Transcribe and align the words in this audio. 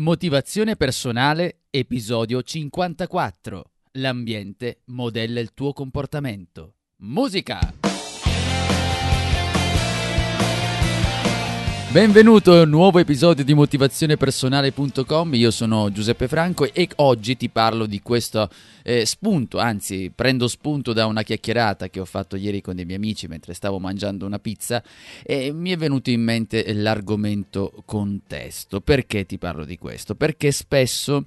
Motivazione 0.00 0.76
personale, 0.76 1.62
episodio 1.70 2.40
54. 2.40 3.64
L'ambiente 3.94 4.82
modella 4.84 5.40
il 5.40 5.52
tuo 5.54 5.72
comportamento. 5.72 6.74
Musica! 6.98 7.87
Benvenuto 11.90 12.52
a 12.52 12.62
un 12.64 12.68
nuovo 12.68 12.98
episodio 12.98 13.42
di 13.42 13.54
motivazionepersonale.com, 13.54 15.34
io 15.34 15.50
sono 15.50 15.90
Giuseppe 15.90 16.28
Franco 16.28 16.70
e 16.70 16.86
oggi 16.96 17.34
ti 17.38 17.48
parlo 17.48 17.86
di 17.86 18.02
questo 18.02 18.50
eh, 18.82 19.06
spunto, 19.06 19.56
anzi 19.58 20.12
prendo 20.14 20.48
spunto 20.48 20.92
da 20.92 21.06
una 21.06 21.22
chiacchierata 21.22 21.88
che 21.88 21.98
ho 21.98 22.04
fatto 22.04 22.36
ieri 22.36 22.60
con 22.60 22.76
dei 22.76 22.84
miei 22.84 22.98
amici 22.98 23.26
mentre 23.26 23.54
stavo 23.54 23.78
mangiando 23.78 24.26
una 24.26 24.38
pizza 24.38 24.82
e 25.22 25.50
mi 25.50 25.70
è 25.70 25.78
venuto 25.78 26.10
in 26.10 26.20
mente 26.20 26.74
l'argomento 26.74 27.72
contesto. 27.86 28.82
Perché 28.82 29.24
ti 29.24 29.38
parlo 29.38 29.64
di 29.64 29.78
questo? 29.78 30.14
Perché 30.14 30.52
spesso 30.52 31.24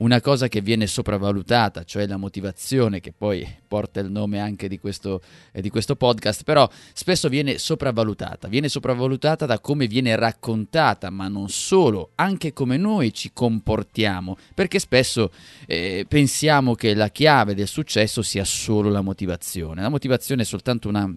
una 0.00 0.20
cosa 0.20 0.48
che 0.48 0.60
viene 0.60 0.86
sopravvalutata, 0.86 1.84
cioè 1.84 2.06
la 2.06 2.16
motivazione, 2.16 3.00
che 3.00 3.12
poi 3.16 3.46
porta 3.66 4.00
il 4.00 4.10
nome 4.10 4.38
anche 4.38 4.68
di 4.68 4.78
questo, 4.78 5.20
eh, 5.52 5.60
di 5.60 5.70
questo 5.70 5.96
podcast, 5.96 6.42
però 6.44 6.68
spesso 6.92 7.28
viene 7.28 7.58
sopravvalutata, 7.58 8.48
viene 8.48 8.68
sopravvalutata 8.68 9.46
da 9.46 9.60
come 9.60 9.86
viene 9.86 10.16
raccontata, 10.16 11.10
ma 11.10 11.28
non 11.28 11.48
solo, 11.48 12.10
anche 12.16 12.52
come 12.52 12.76
noi 12.76 13.12
ci 13.12 13.30
comportiamo, 13.32 14.36
perché 14.54 14.78
spesso 14.78 15.32
eh, 15.66 16.06
pensiamo 16.08 16.74
che 16.74 16.94
la 16.94 17.08
chiave 17.08 17.54
del 17.54 17.68
successo 17.68 18.22
sia 18.22 18.44
solo 18.44 18.88
la 18.90 19.02
motivazione. 19.02 19.82
La 19.82 19.88
motivazione 19.88 20.42
è 20.42 20.46
soltanto 20.46 20.88
una 20.88 21.12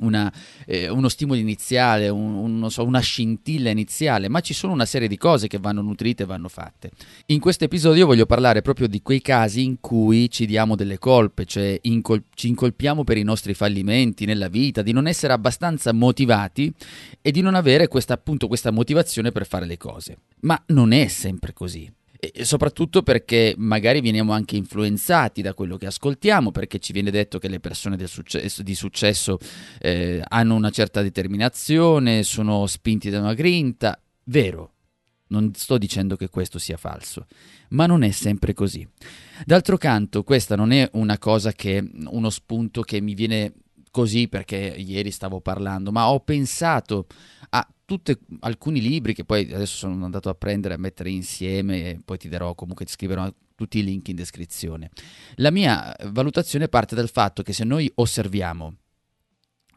una, 0.00 0.32
eh, 0.66 0.88
uno 0.88 1.08
stimolo 1.08 1.38
iniziale, 1.38 2.08
un, 2.08 2.34
un, 2.34 2.70
so, 2.70 2.84
una 2.84 3.00
scintilla 3.00 3.70
iniziale, 3.70 4.28
ma 4.28 4.40
ci 4.40 4.54
sono 4.54 4.72
una 4.72 4.84
serie 4.84 5.08
di 5.08 5.16
cose 5.16 5.48
che 5.48 5.58
vanno 5.58 5.82
nutrite 5.82 6.22
e 6.22 6.26
vanno 6.26 6.48
fatte. 6.48 6.90
In 7.26 7.40
questo 7.40 7.64
episodio 7.64 8.06
voglio 8.06 8.26
parlare 8.26 8.62
proprio 8.62 8.88
di 8.88 9.02
quei 9.02 9.20
casi 9.20 9.64
in 9.64 9.80
cui 9.80 10.30
ci 10.30 10.46
diamo 10.46 10.76
delle 10.76 10.98
colpe, 10.98 11.44
cioè 11.44 11.78
incol- 11.82 12.24
ci 12.34 12.48
incolpiamo 12.48 13.04
per 13.04 13.16
i 13.16 13.22
nostri 13.22 13.54
fallimenti 13.54 14.24
nella 14.24 14.48
vita, 14.48 14.82
di 14.82 14.92
non 14.92 15.06
essere 15.06 15.32
abbastanza 15.32 15.92
motivati 15.92 16.72
e 17.20 17.30
di 17.30 17.40
non 17.40 17.54
avere 17.54 17.88
questa, 17.88 18.14
appunto, 18.14 18.48
questa 18.48 18.70
motivazione 18.70 19.32
per 19.32 19.46
fare 19.46 19.66
le 19.66 19.76
cose. 19.76 20.18
Ma 20.40 20.60
non 20.68 20.92
è 20.92 21.06
sempre 21.08 21.52
così 21.52 21.90
soprattutto 22.42 23.02
perché 23.02 23.54
magari 23.56 24.00
veniamo 24.00 24.32
anche 24.32 24.56
influenzati 24.56 25.42
da 25.42 25.54
quello 25.54 25.76
che 25.76 25.86
ascoltiamo, 25.86 26.52
perché 26.52 26.78
ci 26.78 26.92
viene 26.92 27.10
detto 27.10 27.38
che 27.38 27.48
le 27.48 27.58
persone 27.58 27.96
successo, 28.06 28.62
di 28.62 28.74
successo 28.74 29.38
eh, 29.80 30.22
hanno 30.28 30.54
una 30.54 30.70
certa 30.70 31.02
determinazione, 31.02 32.22
sono 32.22 32.66
spinti 32.66 33.10
da 33.10 33.18
una 33.18 33.34
grinta. 33.34 34.00
Vero, 34.24 34.72
non 35.28 35.52
sto 35.54 35.78
dicendo 35.78 36.14
che 36.14 36.28
questo 36.28 36.58
sia 36.58 36.76
falso, 36.76 37.26
ma 37.70 37.86
non 37.86 38.02
è 38.02 38.10
sempre 38.12 38.54
così. 38.54 38.86
D'altro 39.44 39.76
canto, 39.76 40.22
questa 40.22 40.54
non 40.54 40.70
è 40.70 40.88
una 40.92 41.18
cosa 41.18 41.52
che 41.52 41.82
uno 42.04 42.30
spunto 42.30 42.82
che 42.82 43.00
mi 43.00 43.14
viene 43.14 43.52
così 43.92 44.26
perché 44.26 44.56
ieri 44.56 45.12
stavo 45.12 45.40
parlando, 45.40 45.92
ma 45.92 46.10
ho 46.10 46.18
pensato 46.18 47.06
a 47.50 47.68
tutti 47.84 48.16
alcuni 48.40 48.80
libri 48.80 49.14
che 49.14 49.24
poi 49.24 49.52
adesso 49.52 49.76
sono 49.76 50.04
andato 50.04 50.28
a 50.28 50.34
prendere 50.34 50.74
a 50.74 50.78
mettere 50.78 51.10
insieme 51.10 51.90
e 51.90 52.00
poi 52.04 52.18
ti 52.18 52.28
darò 52.28 52.54
comunque 52.56 52.86
ti 52.86 52.92
scriverò 52.92 53.32
tutti 53.54 53.78
i 53.78 53.84
link 53.84 54.08
in 54.08 54.16
descrizione. 54.16 54.90
La 55.36 55.50
mia 55.50 55.94
valutazione 56.06 56.68
parte 56.68 56.96
dal 56.96 57.10
fatto 57.10 57.42
che 57.42 57.52
se 57.52 57.62
noi 57.64 57.88
osserviamo 57.94 58.76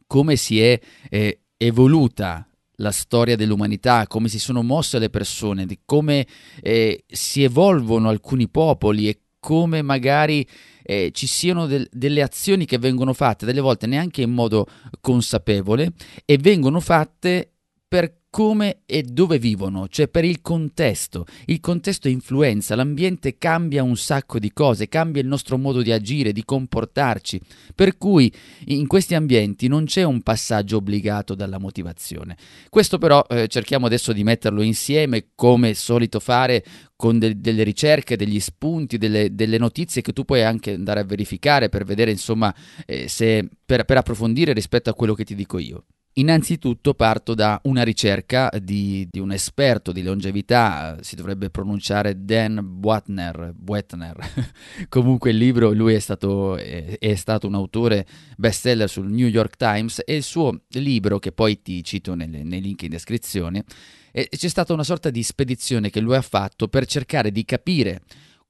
come 0.07 0.35
si 0.37 0.61
è 0.61 0.79
eh, 1.09 1.41
evoluta 1.57 2.47
la 2.79 2.91
storia 2.91 3.35
dell'umanità, 3.35 4.07
come 4.07 4.29
si 4.29 4.39
sono 4.39 4.63
mosse 4.63 4.97
le 4.97 5.09
persone, 5.09 5.65
di 5.65 5.79
come 5.85 6.25
eh, 6.61 7.03
si 7.07 7.43
evolvono 7.43 8.09
alcuni 8.09 8.47
popoli 8.47 9.09
e 9.09 9.19
come 9.39 9.81
magari 9.81 10.47
eh, 10.85 11.09
ci 11.13 11.25
siano 11.25 11.65
del, 11.65 11.87
delle 11.91 12.21
azioni 12.21 12.65
che 12.65 12.77
vengono 12.77 13.13
fatte, 13.13 13.45
delle 13.45 13.61
volte 13.61 13.87
neanche 13.87 14.21
in 14.21 14.31
modo 14.31 14.67
consapevole, 15.01 15.93
e 16.23 16.37
vengono 16.37 16.79
fatte 16.79 17.54
per 17.87 18.23
come 18.35 18.81
e 18.85 19.01
dove 19.01 19.39
vivono, 19.39 19.87
cioè 19.87 20.09
per 20.09 20.25
il 20.25 20.41
contesto. 20.41 21.25
Il 21.45 21.61
contesto 21.61 22.09
influenza, 22.09 22.75
l'ambiente 22.75 23.37
cambia 23.37 23.81
un 23.81 23.95
sacco 23.95 24.39
di 24.39 24.51
cose, 24.51 24.89
cambia 24.89 25.21
il 25.21 25.27
nostro 25.29 25.57
modo 25.57 25.81
di 25.81 25.93
agire, 25.93 26.33
di 26.33 26.43
comportarci, 26.43 27.39
per 27.73 27.97
cui 27.97 28.29
in 28.65 28.87
questi 28.87 29.15
ambienti 29.15 29.69
non 29.69 29.85
c'è 29.85 30.03
un 30.03 30.21
passaggio 30.21 30.75
obbligato 30.75 31.33
dalla 31.33 31.59
motivazione. 31.59 32.35
Questo 32.69 32.97
però 32.97 33.23
eh, 33.29 33.47
cerchiamo 33.47 33.85
adesso 33.85 34.11
di 34.11 34.25
metterlo 34.25 34.61
insieme 34.61 35.27
come 35.33 35.73
solito 35.73 36.19
fare 36.19 36.61
con 36.97 37.17
de- 37.17 37.39
delle 37.39 37.63
ricerche, 37.63 38.17
degli 38.17 38.41
spunti, 38.41 38.97
delle, 38.97 39.33
delle, 39.33 39.57
notizie 39.57 40.01
che 40.01 40.11
tu 40.11 40.25
puoi 40.25 40.43
anche 40.43 40.73
andare 40.73 40.99
a 40.99 41.05
verificare 41.05 41.69
per 41.69 41.85
vedere 41.85 42.11
insomma 42.11 42.53
eh, 42.85 43.07
se 43.07 43.47
per, 43.65 43.85
per 43.85 43.95
approfondire 43.95 44.51
rispetto 44.51 44.89
a 44.89 44.93
quello 44.93 45.13
che 45.13 45.23
ti 45.23 45.35
dico 45.35 45.57
io. 45.57 45.85
Innanzitutto 46.17 46.93
parto 46.93 47.33
da 47.33 47.59
una 47.63 47.83
ricerca 47.83 48.49
di, 48.61 49.05
di, 49.11 49.19
un 49.19 49.33
esperto 49.33 49.91
di 49.91 50.01
longevità, 50.01 50.97
si 51.01 51.17
dovrebbe 51.17 51.49
pronunciare 51.49 52.23
Dan 52.23 52.61
Buettner, 52.63 53.51
Buettner. 53.53 54.15
comunque 54.87 55.31
il 55.31 55.37
libro, 55.37 55.73
lui 55.73 55.93
è 55.93 55.99
stato, 55.99 56.55
è, 56.55 56.97
è 56.99 57.15
stato, 57.15 57.47
un 57.47 57.55
autore 57.55 58.07
bestseller 58.37 58.89
sul 58.89 59.11
New 59.11 59.27
York 59.27 59.57
Times 59.57 60.01
e 60.05 60.15
il 60.15 60.23
suo 60.23 60.61
libro, 60.69 61.19
che 61.19 61.33
poi 61.33 61.61
ti 61.61 61.83
cito 61.83 62.13
nelle, 62.13 62.43
nei 62.43 62.61
link 62.61 62.83
in 62.83 62.91
descrizione, 62.91 63.65
è, 64.09 64.25
c'è 64.29 64.47
stata 64.47 64.71
una 64.71 64.85
sorta 64.85 65.09
di 65.09 65.21
spedizione 65.21 65.89
che 65.89 65.99
lui 65.99 66.15
ha 66.15 66.21
fatto 66.21 66.69
per 66.69 66.85
cercare 66.85 67.29
di 67.29 67.43
capire 67.43 68.03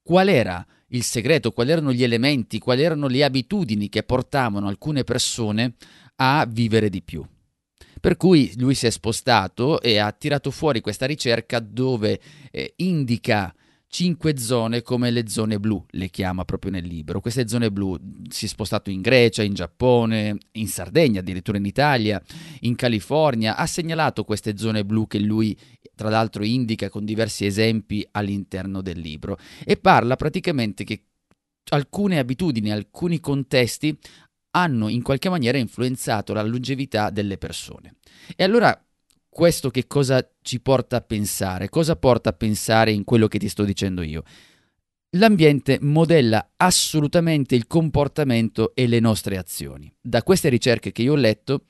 qual 0.04 0.28
era 0.28 0.64
il 0.90 1.02
segreto, 1.02 1.50
quali 1.50 1.72
erano 1.72 1.92
gli 1.92 2.04
elementi, 2.04 2.60
quali 2.60 2.82
erano 2.82 3.08
le 3.08 3.24
abitudini 3.24 3.88
che 3.88 4.04
portavano 4.04 4.68
alcune 4.68 5.02
persone 5.02 5.74
a 6.18 6.46
vivere 6.48 6.88
di 6.88 7.02
più. 7.02 7.26
Per 8.06 8.16
cui 8.16 8.52
lui 8.58 8.76
si 8.76 8.86
è 8.86 8.90
spostato 8.90 9.80
e 9.80 9.98
ha 9.98 10.12
tirato 10.12 10.52
fuori 10.52 10.80
questa 10.80 11.06
ricerca 11.06 11.58
dove 11.58 12.20
eh, 12.52 12.74
indica 12.76 13.52
cinque 13.88 14.38
zone 14.38 14.82
come 14.82 15.10
le 15.10 15.26
zone 15.26 15.58
blu, 15.58 15.84
le 15.90 16.08
chiama 16.08 16.44
proprio 16.44 16.70
nel 16.70 16.84
libro. 16.84 17.18
Queste 17.18 17.48
zone 17.48 17.72
blu 17.72 17.98
si 18.28 18.44
è 18.44 18.48
spostato 18.48 18.90
in 18.90 19.00
Grecia, 19.00 19.42
in 19.42 19.54
Giappone, 19.54 20.38
in 20.52 20.68
Sardegna, 20.68 21.18
addirittura 21.18 21.58
in 21.58 21.64
Italia, 21.64 22.22
in 22.60 22.76
California, 22.76 23.56
ha 23.56 23.66
segnalato 23.66 24.22
queste 24.22 24.56
zone 24.56 24.84
blu 24.84 25.08
che 25.08 25.18
lui 25.18 25.58
tra 25.96 26.08
l'altro 26.08 26.44
indica 26.44 26.88
con 26.88 27.04
diversi 27.04 27.44
esempi 27.44 28.06
all'interno 28.12 28.82
del 28.82 29.00
libro 29.00 29.36
e 29.64 29.78
parla 29.78 30.14
praticamente 30.14 30.84
che 30.84 31.06
alcune 31.70 32.20
abitudini, 32.20 32.70
alcuni 32.70 33.18
contesti 33.18 33.98
hanno 34.56 34.88
in 34.88 35.02
qualche 35.02 35.28
maniera 35.28 35.58
influenzato 35.58 36.32
la 36.32 36.42
longevità 36.42 37.10
delle 37.10 37.36
persone. 37.36 37.96
E 38.34 38.42
allora 38.42 38.78
questo 39.28 39.70
che 39.70 39.86
cosa 39.86 40.26
ci 40.40 40.60
porta 40.60 40.96
a 40.96 41.00
pensare? 41.02 41.68
Cosa 41.68 41.94
porta 41.94 42.30
a 42.30 42.32
pensare 42.32 42.90
in 42.90 43.04
quello 43.04 43.28
che 43.28 43.38
ti 43.38 43.50
sto 43.50 43.64
dicendo 43.64 44.00
io? 44.00 44.22
L'ambiente 45.10 45.78
modella 45.82 46.52
assolutamente 46.56 47.54
il 47.54 47.66
comportamento 47.66 48.74
e 48.74 48.86
le 48.86 48.98
nostre 48.98 49.36
azioni. 49.36 49.94
Da 50.00 50.22
queste 50.22 50.48
ricerche 50.48 50.90
che 50.90 51.02
io 51.02 51.12
ho 51.12 51.16
letto, 51.16 51.66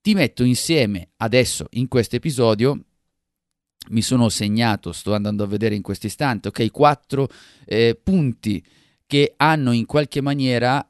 ti 0.00 0.14
metto 0.14 0.42
insieme 0.42 1.10
adesso 1.18 1.66
in 1.72 1.86
questo 1.88 2.16
episodio 2.16 2.80
mi 3.88 4.02
sono 4.02 4.30
segnato, 4.30 4.92
sto 4.92 5.14
andando 5.14 5.44
a 5.44 5.46
vedere 5.46 5.74
in 5.74 5.82
questo 5.82 6.06
istante, 6.06 6.48
ok, 6.48 6.70
quattro 6.70 7.28
eh, 7.66 7.98
punti 8.02 8.64
che 9.06 9.34
hanno 9.36 9.70
in 9.70 9.86
qualche 9.86 10.20
maniera 10.20 10.84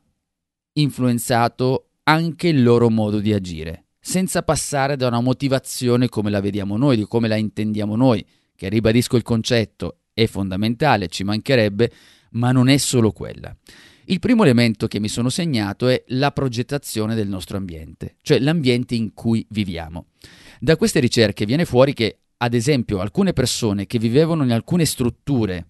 influenzato 0.77 1.91
anche 2.05 2.49
il 2.49 2.63
loro 2.63 2.89
modo 2.91 3.21
di 3.21 3.33
agire, 3.33 3.87
senza 4.01 4.43
passare 4.43 4.97
da 4.97 5.09
una 5.09 5.21
motivazione 5.21 6.09
come 6.09 6.31
la 6.31 6.41
vediamo 6.41 6.77
noi, 6.77 6.97
di 6.97 7.05
come 7.05 7.29
la 7.29 7.37
intendiamo 7.37 7.97
noi, 7.97 8.25
che 8.55 8.69
ribadisco 8.69 9.17
il 9.17 9.23
concetto, 9.23 9.99
è 10.15 10.27
fondamentale, 10.27 11.09
ci 11.09 11.25
mancherebbe, 11.25 11.91
ma 12.33 12.53
non 12.53 12.69
è 12.69 12.77
solo 12.77 13.13
quella. 13.13 13.55
Il 14.05 14.21
primo 14.21 14.45
elemento 14.45 14.87
che 14.87 15.01
mi 15.01 15.09
sono 15.09 15.29
segnato 15.29 15.89
è 15.89 16.05
la 16.09 16.31
progettazione 16.31 17.15
del 17.15 17.29
nostro 17.29 17.57
ambiente, 17.57 18.17
cioè 18.23 18.39
l'ambiente 18.39 18.95
in 18.95 19.13
cui 19.13 19.45
viviamo. 19.51 20.07
Da 20.61 20.77
queste 20.77 21.01
ricerche 21.01 21.45
viene 21.45 21.65
fuori 21.65 21.93
che 21.93 22.21
ad 22.39 22.55
esempio, 22.55 23.01
alcune 23.01 23.33
persone 23.33 23.87
che 23.87 23.99
vivevano 23.99 24.45
in 24.45 24.53
alcune 24.53 24.85
strutture 24.85 25.69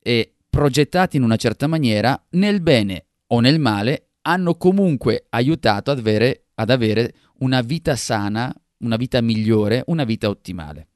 e 0.00 0.34
progettate 0.48 1.16
in 1.16 1.22
una 1.22 1.36
certa 1.36 1.66
maniera, 1.66 2.20
nel 2.30 2.60
bene 2.60 3.06
o 3.28 3.40
nel 3.40 3.60
male, 3.60 4.09
hanno 4.30 4.54
comunque 4.54 5.26
aiutato 5.30 5.90
ad 5.90 5.98
avere, 5.98 6.46
ad 6.54 6.70
avere 6.70 7.14
una 7.38 7.62
vita 7.62 7.96
sana, 7.96 8.54
una 8.78 8.96
vita 8.96 9.20
migliore, 9.20 9.82
una 9.86 10.04
vita 10.04 10.28
ottimale. 10.28 10.89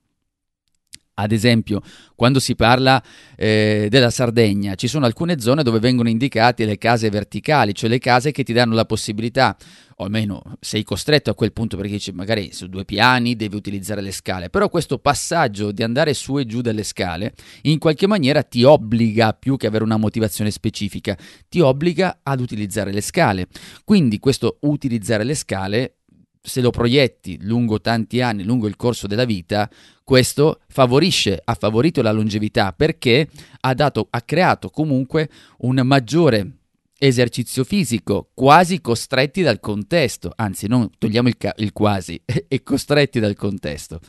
Ad 1.17 1.31
esempio, 1.31 1.81
quando 2.17 2.41
si 2.41 2.57
parla 2.57 3.03
eh, 3.37 3.87
della 3.89 4.11
Sardegna, 4.11 4.75
ci 4.75 4.89
sono 4.89 5.07
alcune 5.07 5.39
zone 5.39 5.63
dove 5.63 5.79
vengono 5.79 6.09
indicate 6.09 6.65
le 6.65 6.77
case 6.77 7.09
verticali, 7.09 7.73
cioè 7.73 7.89
le 7.89 8.01
case 8.01 8.33
che 8.33 8.43
ti 8.43 8.53
danno 8.53 8.75
la 8.75 8.85
possibilità, 8.85 9.57
o 9.97 10.05
almeno 10.05 10.43
sei 10.59 10.83
costretto 10.83 11.31
a 11.31 11.35
quel 11.35 11.53
punto 11.53 11.77
perché 11.77 11.93
dici 11.93 12.11
magari 12.11 12.53
su 12.53 12.67
due 12.67 12.85
piani 12.85 13.37
devi 13.37 13.55
utilizzare 13.55 14.01
le 14.01 14.11
scale, 14.11 14.51
però 14.51 14.69
questo 14.69 14.99
passaggio 14.99 15.71
di 15.71 15.85
andare 15.85 16.15
su 16.15 16.37
e 16.37 16.47
giù 16.47 16.61
dalle 16.61 16.83
scale 16.83 17.35
in 17.63 17.79
qualche 17.79 18.09
maniera 18.09 18.43
ti 18.43 18.65
obbliga, 18.65 19.35
più 19.35 19.57
che 19.57 19.69
avere 19.69 19.85
una 19.85 19.97
motivazione 19.97 20.51
specifica, 20.51 21.17
ti 21.49 21.61
obbliga 21.61 22.21
ad 22.25 22.41
utilizzare 22.41 22.93
le 22.93 23.01
scale. 23.01 23.47
Quindi 23.85 24.19
questo 24.19 24.59
utilizzare 24.63 25.23
le 25.23 25.35
scale 25.35 25.99
se 26.47 26.61
lo 26.61 26.71
proietti 26.71 27.39
lungo 27.41 27.81
tanti 27.81 28.21
anni, 28.21 28.45
lungo 28.45 28.67
il 28.67 28.77
corso 28.77 29.07
della 29.07 29.25
vita, 29.25 29.69
questo 30.05 30.61
favorisce, 30.69 31.41
ha 31.43 31.55
favorito 31.55 32.03
la 32.03 32.13
longevità 32.13 32.75
perché 32.75 33.29
ha, 33.61 33.73
dato, 33.73 34.09
ha 34.11 34.21
creato 34.21 34.69
comunque 34.69 35.31
un 35.61 35.81
maggiore 35.85 36.59
esercizio 36.99 37.65
fisico, 37.65 38.29
quasi 38.35 38.83
costretti 38.83 39.41
dal 39.41 39.59
contesto, 39.59 40.33
anzi 40.37 40.67
non 40.67 40.91
togliamo 40.99 41.29
il, 41.29 41.39
ca- 41.39 41.55
il 41.57 41.73
quasi, 41.73 42.21
e 42.47 42.63
costretti 42.63 43.21
dal 43.21 43.37
contesto. 43.37 44.01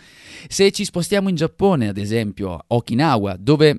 Se 0.49 0.71
ci 0.71 0.83
spostiamo 0.83 1.29
in 1.29 1.35
Giappone, 1.35 1.87
ad 1.87 1.97
esempio, 1.97 2.53
a 2.53 2.63
Okinawa, 2.67 3.37
dove 3.39 3.77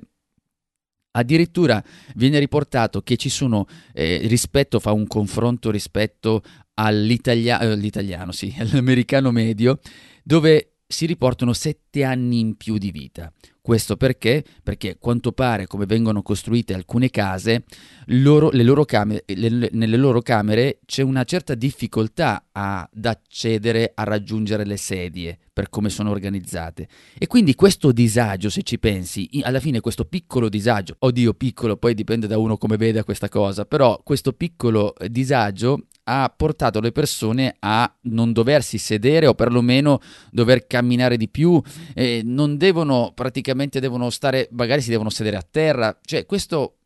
addirittura 1.17 1.83
viene 2.15 2.39
riportato 2.39 3.01
che 3.01 3.17
ci 3.17 3.29
sono, 3.29 3.67
eh, 3.93 4.21
rispetto, 4.25 4.79
fa 4.79 4.91
un 4.91 5.07
confronto 5.07 5.71
rispetto 5.71 6.43
eh, 6.43 7.71
all'italiano, 7.71 8.31
sì, 8.31 8.53
all'americano 8.59 9.31
medio, 9.31 9.79
dove 10.23 10.73
si 10.87 11.05
riportano 11.05 11.53
sette 11.53 12.03
anni 12.03 12.39
in 12.39 12.55
più 12.55 12.77
di 12.77 12.91
vita. 12.91 13.31
Questo 13.67 13.97
perché? 13.97 14.45
Perché 14.63 14.95
quanto 14.97 15.33
pare, 15.33 15.67
come 15.67 15.85
vengono 15.85 16.21
costruite 16.21 16.73
alcune 16.73 17.09
case, 17.09 17.65
loro, 18.05 18.49
loro 18.53 18.85
camere, 18.85 19.25
le, 19.25 19.67
nelle 19.73 19.97
loro 19.97 20.21
camere 20.21 20.79
c'è 20.85 21.01
una 21.01 21.25
certa 21.25 21.53
difficoltà 21.53 22.45
ad 22.53 23.03
accedere 23.03 23.91
a 23.93 24.03
raggiungere 24.03 24.63
le 24.63 24.77
sedie 24.77 25.37
per 25.51 25.67
come 25.67 25.89
sono 25.89 26.11
organizzate. 26.11 26.87
E 27.17 27.27
quindi 27.27 27.55
questo 27.55 27.91
disagio, 27.91 28.49
se 28.49 28.63
ci 28.63 28.79
pensi, 28.79 29.27
alla 29.41 29.59
fine 29.59 29.81
questo 29.81 30.05
piccolo 30.05 30.47
disagio, 30.47 30.95
oddio 30.99 31.33
piccolo, 31.33 31.75
poi 31.75 31.93
dipende 31.93 32.27
da 32.27 32.37
uno 32.37 32.55
come 32.55 32.77
veda 32.77 33.03
questa 33.03 33.27
cosa, 33.27 33.65
però 33.65 33.99
questo 34.01 34.31
piccolo 34.31 34.95
eh, 34.95 35.09
disagio 35.09 35.87
ha 36.09 36.33
portato 36.35 36.79
le 36.79 36.93
persone 36.93 37.57
a 37.59 37.93
non 38.03 38.31
doversi 38.31 38.77
sedere 38.77 39.27
o 39.27 39.33
perlomeno 39.33 39.99
dover 40.31 40.65
camminare 40.65 41.17
di 41.17 41.27
più, 41.27 41.61
eh, 41.93 42.21
non 42.23 42.55
devono 42.55 43.11
praticamente 43.13 43.81
devono 43.81 44.09
stare, 44.09 44.47
magari 44.51 44.81
si 44.81 44.89
devono 44.89 45.09
sedere 45.09 45.35
a 45.35 45.45
terra, 45.49 45.97
cioè 46.03 46.25
questo 46.25 46.77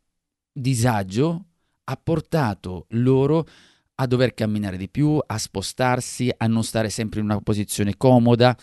disagio 0.52 1.46
ha 1.84 2.00
portato 2.02 2.88
loro 2.90 3.48
a 3.96 4.08
dover 4.08 4.34
camminare 4.34 4.78
di 4.78 4.90
più, 4.90 5.20
a 5.24 5.38
spostarsi, 5.38 6.34
a 6.36 6.48
non 6.48 6.64
stare 6.64 6.90
sempre 6.90 7.20
in 7.20 7.26
una 7.26 7.40
posizione 7.42 7.98
comoda. 7.98 8.58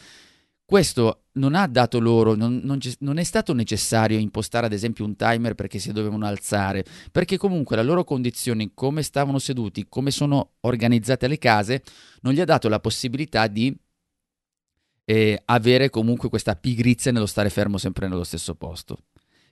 Questo 0.69 1.29
non 1.38 1.55
ha 1.55 1.67
dato 1.67 1.99
loro, 1.99 2.35
non, 2.35 2.61
non, 2.62 2.79
non, 2.99 3.17
è 3.17 3.25
stato 3.25 3.55
necessario 3.55 4.19
impostare 4.19 4.67
ad 4.67 4.75
esempio 4.75 5.06
un 5.06 5.17
timer 5.17 5.55
perché 5.55 5.79
si 5.79 5.93
dovevano 5.93 6.26
alzare, 6.26 6.85
perché 7.11 7.38
comunque 7.38 7.75
la 7.75 7.82
loro 7.82 8.05
condizione, 8.05 8.73
come 8.75 9.03
stavano 9.03 9.38
seduti, 9.38 9.87
come 9.88 10.11
sono 10.11 10.56
organizzate 10.61 11.26
le 11.26 11.38
case, 11.38 11.82
non 12.20 12.35
gli 12.35 12.41
ha 12.41 12.44
dato 12.44 12.69
la 12.69 12.81
possibilità 12.81 13.47
di 13.47 13.75
eh, 15.06 15.41
avere 15.47 15.88
comunque 15.88 16.29
questa 16.29 16.55
pigrizia 16.55 17.12
nello 17.12 17.25
stare 17.25 17.49
fermo 17.49 17.79
sempre 17.79 18.06
nello 18.06 18.23
stesso 18.23 18.55
posto. 18.55 19.05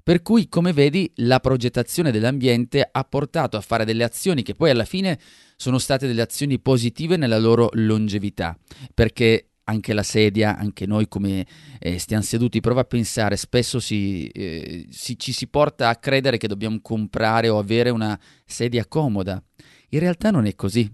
Per 0.03 0.21
cui, 0.21 0.51
come 0.51 0.75
vedi, 0.75 1.11
la 1.15 1.41
progettazione 1.41 2.13
dell'ambiente 2.13 2.87
ha 2.93 3.05
portato 3.05 3.57
a 3.57 3.63
fare 3.63 3.87
delle 3.87 4.05
azioni 4.05 4.43
che 4.43 4.55
poi 4.55 4.69
alla 4.69 4.85
fine 4.85 5.19
sono 5.57 5.79
state 5.79 6.07
delle 6.07 6.21
azioni 6.21 6.59
positive 6.59 7.17
nella 7.17 7.39
loro 7.39 7.71
longevità, 7.73 8.55
perché 8.93 9.53
anche 9.69 9.93
la 9.93 10.03
sedia, 10.03 10.57
anche 10.57 10.87
noi 10.87 11.09
come 11.09 11.47
eh, 11.79 11.99
stiamo 11.99 12.23
seduti, 12.23 12.61
prova 12.61 12.83
a 12.83 12.85
pensare, 12.85 13.37
spesso 13.37 13.81
si, 13.81 14.27
eh, 14.29 14.87
si, 14.91 15.19
ci 15.19 15.33
si 15.33 15.49
porta 15.49 15.89
a 15.89 15.97
credere 15.97 16.37
che 16.39 16.49
dobbiamo 16.49 16.79
comprare 16.81 17.49
o 17.49 17.59
avere 17.59 17.91
una 17.91 18.19
sedia 18.45 18.87
comoda. 18.87 19.43
In 19.91 19.99
realtà 19.99 20.31
non 20.31 20.47
è 20.47 20.55
così. 20.55 20.93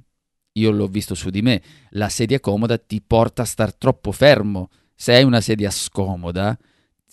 Io 0.57 0.71
l'ho 0.71 0.87
visto 0.87 1.15
su 1.15 1.31
di 1.31 1.41
me, 1.41 1.63
la 1.91 2.11
sedia 2.11 2.39
comoda 2.39 2.77
ti 2.77 3.01
porta 3.01 3.43
a 3.43 3.47
star 3.47 3.75
troppo 3.75 4.13
fermo. 4.13 4.69
Se 4.95 5.15
hai 5.15 5.25
una 5.25 5.41
sedia 5.41 5.71
scomoda, 5.71 6.59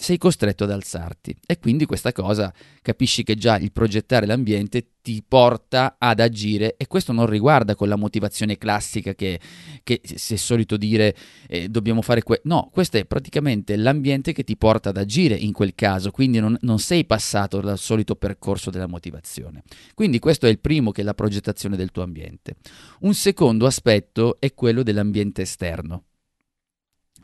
sei 0.01 0.17
costretto 0.17 0.63
ad 0.63 0.71
alzarti 0.71 1.35
e 1.45 1.59
quindi 1.59 1.85
questa 1.85 2.13
cosa 2.13 2.53
capisci 2.81 3.23
che 3.23 3.35
già 3.35 3.57
il 3.57 3.73
progettare 3.73 4.25
l'ambiente 4.25 4.91
ti 5.01 5.21
porta 5.27 5.97
ad 5.99 6.21
agire 6.21 6.77
e 6.77 6.87
questo 6.87 7.11
non 7.11 7.25
riguarda 7.25 7.75
quella 7.75 7.97
motivazione 7.97 8.57
classica 8.57 9.13
che, 9.13 9.41
che 9.83 9.99
si 10.01 10.35
è 10.35 10.37
solito 10.37 10.77
dire 10.77 11.13
eh, 11.49 11.67
dobbiamo 11.67 12.01
fare 12.01 12.23
questo, 12.23 12.47
no, 12.47 12.69
questo 12.71 12.95
è 12.95 13.03
praticamente 13.03 13.75
l'ambiente 13.75 14.31
che 14.31 14.45
ti 14.45 14.55
porta 14.55 14.87
ad 14.87 14.97
agire 14.97 15.35
in 15.35 15.51
quel 15.51 15.75
caso, 15.75 16.11
quindi 16.11 16.39
non, 16.39 16.57
non 16.61 16.79
sei 16.79 17.03
passato 17.03 17.59
dal 17.59 17.77
solito 17.77 18.15
percorso 18.15 18.69
della 18.69 18.87
motivazione. 18.87 19.63
Quindi 19.93 20.19
questo 20.19 20.45
è 20.45 20.49
il 20.49 20.59
primo 20.59 20.91
che 20.91 21.01
è 21.01 21.03
la 21.03 21.13
progettazione 21.13 21.75
del 21.75 21.91
tuo 21.91 22.03
ambiente. 22.03 22.55
Un 23.01 23.13
secondo 23.13 23.65
aspetto 23.65 24.39
è 24.39 24.53
quello 24.53 24.81
dell'ambiente 24.81 25.41
esterno, 25.41 26.05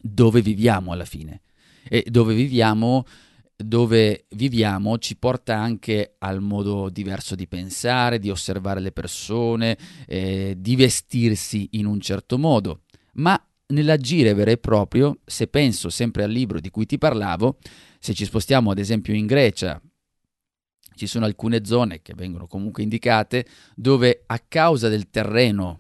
dove 0.02 0.42
viviamo 0.42 0.92
alla 0.92 1.06
fine 1.06 1.40
e 1.88 2.06
dove 2.10 2.34
viviamo 2.34 3.06
dove 3.58 4.26
viviamo 4.32 4.98
ci 4.98 5.16
porta 5.16 5.58
anche 5.58 6.16
al 6.20 6.42
modo 6.42 6.90
diverso 6.90 7.36
di 7.36 7.48
pensare, 7.48 8.20
di 8.20 8.30
osservare 8.30 8.82
le 8.82 8.92
persone, 8.92 9.78
eh, 10.08 10.56
di 10.58 10.76
vestirsi 10.76 11.70
in 11.72 11.86
un 11.86 12.02
certo 12.02 12.38
modo. 12.38 12.82
Ma 13.14 13.42
nell'agire 13.68 14.34
vero 14.34 14.52
e 14.52 14.58
proprio, 14.58 15.20
se 15.24 15.48
penso 15.48 15.90
sempre 15.90 16.24
al 16.24 16.32
libro 16.32 16.60
di 16.60 16.70
cui 16.70 16.86
ti 16.86 16.98
parlavo, 16.98 17.58
se 18.00 18.14
ci 18.14 18.26
spostiamo 18.26 18.72
ad 18.72 18.78
esempio 18.78 19.14
in 19.14 19.26
Grecia, 19.26 19.82
ci 20.96 21.08
sono 21.08 21.26
alcune 21.26 21.66
zone 21.66 22.02
che 22.02 22.14
vengono 22.14 22.48
comunque 22.48 22.84
indicate 22.84 23.46
dove 23.76 24.24
a 24.26 24.40
causa 24.40 24.88
del 24.88 25.10
terreno 25.10 25.80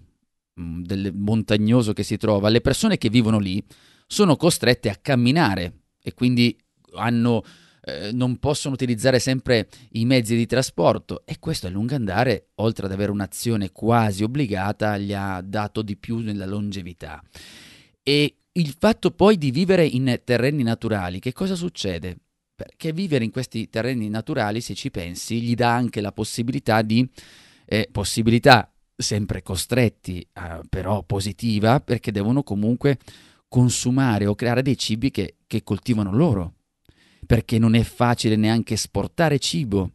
mm, 0.59 0.83
del 0.83 1.13
montagnoso 1.13 1.93
che 1.93 2.03
si 2.03 2.17
trova, 2.17 2.50
le 2.50 2.62
persone 2.62 2.97
che 2.97 3.09
vivono 3.09 3.39
lì 3.39 3.63
sono 4.07 4.35
costrette 4.35 4.89
a 4.89 4.95
camminare 4.95 5.84
e 6.05 6.13
quindi 6.13 6.55
hanno, 6.93 7.43
eh, 7.81 8.12
non 8.13 8.38
possono 8.38 8.75
utilizzare 8.75 9.17
sempre 9.17 9.67
i 9.93 10.05
mezzi 10.05 10.35
di 10.35 10.45
trasporto 10.45 11.25
e 11.25 11.39
questo 11.39 11.65
a 11.65 11.71
lungo 11.71 11.95
andare, 11.95 12.50
oltre 12.55 12.85
ad 12.85 12.91
avere 12.91 13.09
un'azione 13.09 13.71
quasi 13.71 14.24
obbligata, 14.24 15.00
gli 15.00 15.13
ha 15.13 15.41
dato 15.41 15.81
di 15.81 15.97
più 15.97 16.19
nella 16.19 16.45
longevità. 16.45 17.24
E 18.03 18.35
il 18.51 18.75
fatto 18.77 19.09
poi 19.09 19.39
di 19.39 19.50
vivere 19.50 19.83
in 19.83 20.21
terreni 20.24 20.62
naturali, 20.62 21.17
che 21.19 21.33
cosa 21.33 21.55
succede? 21.55 22.17
Perché 22.55 22.93
vivere 22.93 23.25
in 23.25 23.31
questi 23.31 23.67
terreni 23.67 24.09
naturali, 24.09 24.62
se 24.62 24.75
ci 24.75 24.91
pensi, 24.91 25.41
gli 25.41 25.55
dà 25.55 25.74
anche 25.74 26.01
la 26.01 26.12
possibilità 26.12 26.83
di 26.83 27.09
eh, 27.65 27.89
possibilità 27.91 28.71
sempre 28.95 29.41
costretti, 29.41 30.21
eh, 30.21 30.62
però 30.69 31.01
positiva, 31.01 31.79
perché 31.79 32.12
devono 32.12 32.43
comunque 32.43 33.00
consumare 33.47 34.25
o 34.25 34.35
creare 34.35 34.61
dei 34.61 34.77
cibi 34.77 35.11
che, 35.11 35.37
che 35.47 35.63
coltivano 35.63 36.11
loro, 36.11 36.53
perché 37.25 37.57
non 37.57 37.75
è 37.75 37.83
facile 37.83 38.35
neanche 38.35 38.73
esportare 38.75 39.39
cibo, 39.39 39.93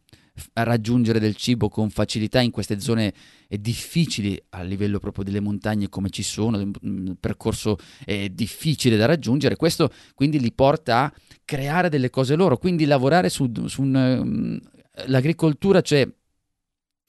raggiungere 0.54 1.20
del 1.20 1.36
cibo 1.36 1.68
con 1.68 1.90
facilità 1.90 2.40
in 2.40 2.50
queste 2.50 2.80
zone 2.80 3.12
difficili 3.48 4.40
a 4.50 4.62
livello 4.62 4.98
proprio 4.98 5.24
delle 5.24 5.40
montagne 5.40 5.88
come 5.88 6.08
ci 6.10 6.22
sono, 6.22 6.70
un 6.82 7.16
percorso 7.18 7.76
è 8.04 8.28
difficile 8.28 8.96
da 8.96 9.06
raggiungere, 9.06 9.56
questo 9.56 9.92
quindi 10.14 10.40
li 10.40 10.52
porta 10.52 11.04
a 11.04 11.12
creare 11.44 11.88
delle 11.88 12.10
cose 12.10 12.36
loro, 12.36 12.56
quindi 12.56 12.84
lavorare 12.84 13.28
su, 13.28 13.50
su 13.66 13.82
un, 13.82 13.94
um, 13.94 14.60
l'agricoltura, 15.06 15.80
cioè 15.80 16.08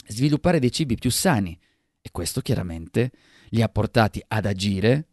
sviluppare 0.07 0.59
dei 0.59 0.71
cibi 0.71 0.95
più 0.95 1.11
sani. 1.11 1.57
E 2.03 2.09
questo 2.11 2.41
chiaramente 2.41 3.11
li 3.49 3.61
ha 3.61 3.69
portati 3.69 4.23
ad 4.27 4.47
agire 4.47 5.09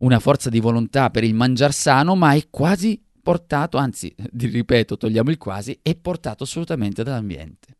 una 0.00 0.18
forza 0.18 0.50
di 0.50 0.60
volontà 0.60 1.10
per 1.10 1.24
il 1.24 1.34
mangiar 1.34 1.72
sano, 1.72 2.14
ma 2.14 2.34
è 2.34 2.48
quasi 2.50 3.02
portato, 3.22 3.76
anzi, 3.76 4.14
ripeto, 4.32 4.96
togliamo 4.96 5.30
il 5.30 5.38
quasi, 5.38 5.78
è 5.82 5.94
portato 5.96 6.44
assolutamente 6.44 7.02
dall'ambiente. 7.02 7.76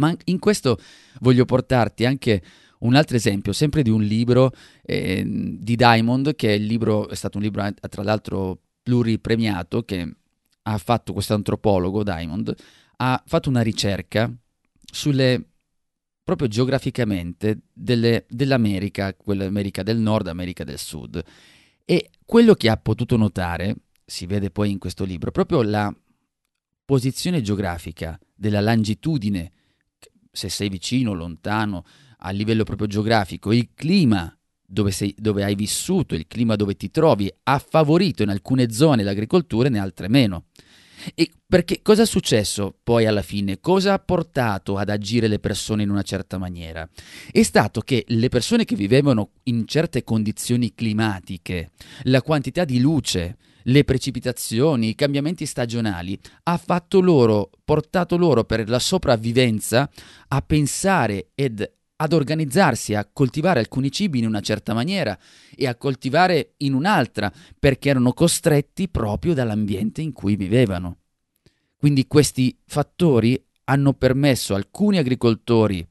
Ma 0.00 0.14
in 0.24 0.38
questo 0.38 0.78
voglio 1.20 1.44
portarti 1.44 2.04
anche 2.04 2.42
un 2.80 2.94
altro 2.94 3.16
esempio, 3.16 3.52
sempre 3.52 3.82
di 3.82 3.90
un 3.90 4.02
libro 4.02 4.52
eh, 4.82 5.24
di 5.26 5.74
Diamond, 5.74 6.36
che 6.36 6.54
è, 6.54 6.58
libro, 6.58 7.08
è 7.08 7.14
stato 7.16 7.38
un 7.38 7.42
libro 7.42 7.68
tra 7.88 8.02
l'altro 8.04 8.60
pluripremiato 8.82 9.82
che 9.82 10.14
ha 10.62 10.78
fatto 10.78 11.12
questo 11.12 11.34
antropologo 11.34 12.04
Diamond, 12.04 12.54
ha 12.96 13.22
fatto 13.26 13.48
una 13.48 13.62
ricerca 13.62 14.32
sulle 14.80 15.44
proprio 16.28 16.48
geograficamente 16.48 17.60
delle, 17.72 18.26
dell'America, 18.28 19.14
quell'America 19.14 19.82
del 19.82 19.96
Nord, 19.96 20.26
America 20.26 20.62
del 20.62 20.76
Sud. 20.76 21.24
E 21.86 22.10
quello 22.26 22.52
che 22.52 22.68
ha 22.68 22.76
potuto 22.76 23.16
notare, 23.16 23.76
si 24.04 24.26
vede 24.26 24.50
poi 24.50 24.70
in 24.70 24.76
questo 24.76 25.04
libro, 25.04 25.30
proprio 25.30 25.62
la 25.62 25.90
posizione 26.84 27.40
geografica 27.40 28.20
della 28.34 28.60
longitudine, 28.60 29.52
se 30.30 30.50
sei 30.50 30.68
vicino, 30.68 31.14
lontano, 31.14 31.86
a 32.18 32.28
livello 32.28 32.64
proprio 32.64 32.88
geografico, 32.88 33.50
il 33.50 33.70
clima 33.72 34.30
dove, 34.66 34.90
sei, 34.90 35.14
dove 35.16 35.44
hai 35.44 35.54
vissuto, 35.54 36.14
il 36.14 36.26
clima 36.26 36.56
dove 36.56 36.76
ti 36.76 36.90
trovi, 36.90 37.32
ha 37.44 37.58
favorito 37.58 38.22
in 38.22 38.28
alcune 38.28 38.70
zone 38.70 39.02
l'agricoltura 39.02 39.68
e 39.68 39.70
in 39.70 39.78
altre 39.78 40.08
meno. 40.08 40.44
E 41.14 41.30
perché 41.46 41.80
cosa 41.82 42.02
è 42.02 42.06
successo 42.06 42.76
poi 42.82 43.06
alla 43.06 43.22
fine? 43.22 43.60
Cosa 43.60 43.92
ha 43.92 43.98
portato 43.98 44.76
ad 44.76 44.88
agire 44.88 45.28
le 45.28 45.38
persone 45.38 45.82
in 45.82 45.90
una 45.90 46.02
certa 46.02 46.38
maniera? 46.38 46.88
È 47.30 47.42
stato 47.42 47.80
che 47.80 48.04
le 48.08 48.28
persone 48.28 48.64
che 48.64 48.76
vivevano 48.76 49.30
in 49.44 49.66
certe 49.66 50.04
condizioni 50.04 50.74
climatiche, 50.74 51.70
la 52.04 52.22
quantità 52.22 52.64
di 52.64 52.80
luce, 52.80 53.36
le 53.64 53.84
precipitazioni, 53.84 54.88
i 54.88 54.94
cambiamenti 54.94 55.46
stagionali, 55.46 56.18
ha 56.44 56.56
fatto 56.56 57.00
loro, 57.00 57.50
portato 57.64 58.16
loro 58.16 58.44
per 58.44 58.68
la 58.68 58.78
sopravvivenza 58.78 59.88
a 60.28 60.42
pensare 60.42 61.28
ed 61.34 61.70
ad 62.00 62.12
organizzarsi, 62.12 62.94
a 62.94 63.08
coltivare 63.12 63.58
alcuni 63.58 63.90
cibi 63.90 64.20
in 64.20 64.26
una 64.26 64.40
certa 64.40 64.72
maniera 64.72 65.18
e 65.54 65.66
a 65.66 65.74
coltivare 65.74 66.54
in 66.58 66.74
un'altra, 66.74 67.32
perché 67.58 67.88
erano 67.88 68.12
costretti 68.12 68.88
proprio 68.88 69.34
dall'ambiente 69.34 70.00
in 70.00 70.12
cui 70.12 70.36
vivevano. 70.36 70.98
Quindi 71.76 72.06
questi 72.06 72.56
fattori 72.66 73.40
hanno 73.64 73.94
permesso 73.94 74.54
a 74.54 74.56
alcuni 74.56 74.98
agricoltori 74.98 75.86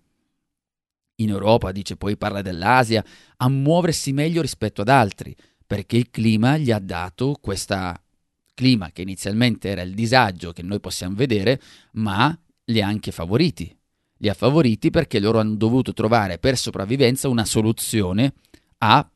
in 1.20 1.30
Europa, 1.30 1.72
dice 1.72 1.98
poi 1.98 2.16
parla 2.16 2.42
dell'Asia, 2.42 3.04
a 3.38 3.50
muoversi 3.50 4.14
meglio 4.14 4.42
rispetto 4.42 4.82
ad 4.82 4.90
altri, 4.90 5.36
perché 5.66 5.98
il 5.98 6.10
clima 6.10 6.58
gli 6.58 6.72
ha 6.72 6.80
dato 6.80 7.38
questo 7.42 8.02
clima 8.54 8.92
che 8.92 9.02
inizialmente 9.02 9.70
era 9.70 9.82
il 9.82 9.94
disagio 9.94 10.54
che 10.54 10.62
noi 10.62 10.80
possiamo 10.80 11.16
vedere, 11.16 11.60
ma 11.94 12.38
li 12.66 12.82
ha 12.82 12.88
anche 12.88 13.12
favoriti 13.12 13.77
li 14.18 14.30
ha 14.30 14.34
favoriti 14.34 14.90
perché 14.90 15.20
loro 15.20 15.40
hanno 15.40 15.56
dovuto 15.56 15.94
trovare 15.94 16.38
per 16.38 16.58
sopravvivenza 16.58 17.28
una 17.28 17.46
soluzione 17.46 18.34
a 18.80 19.10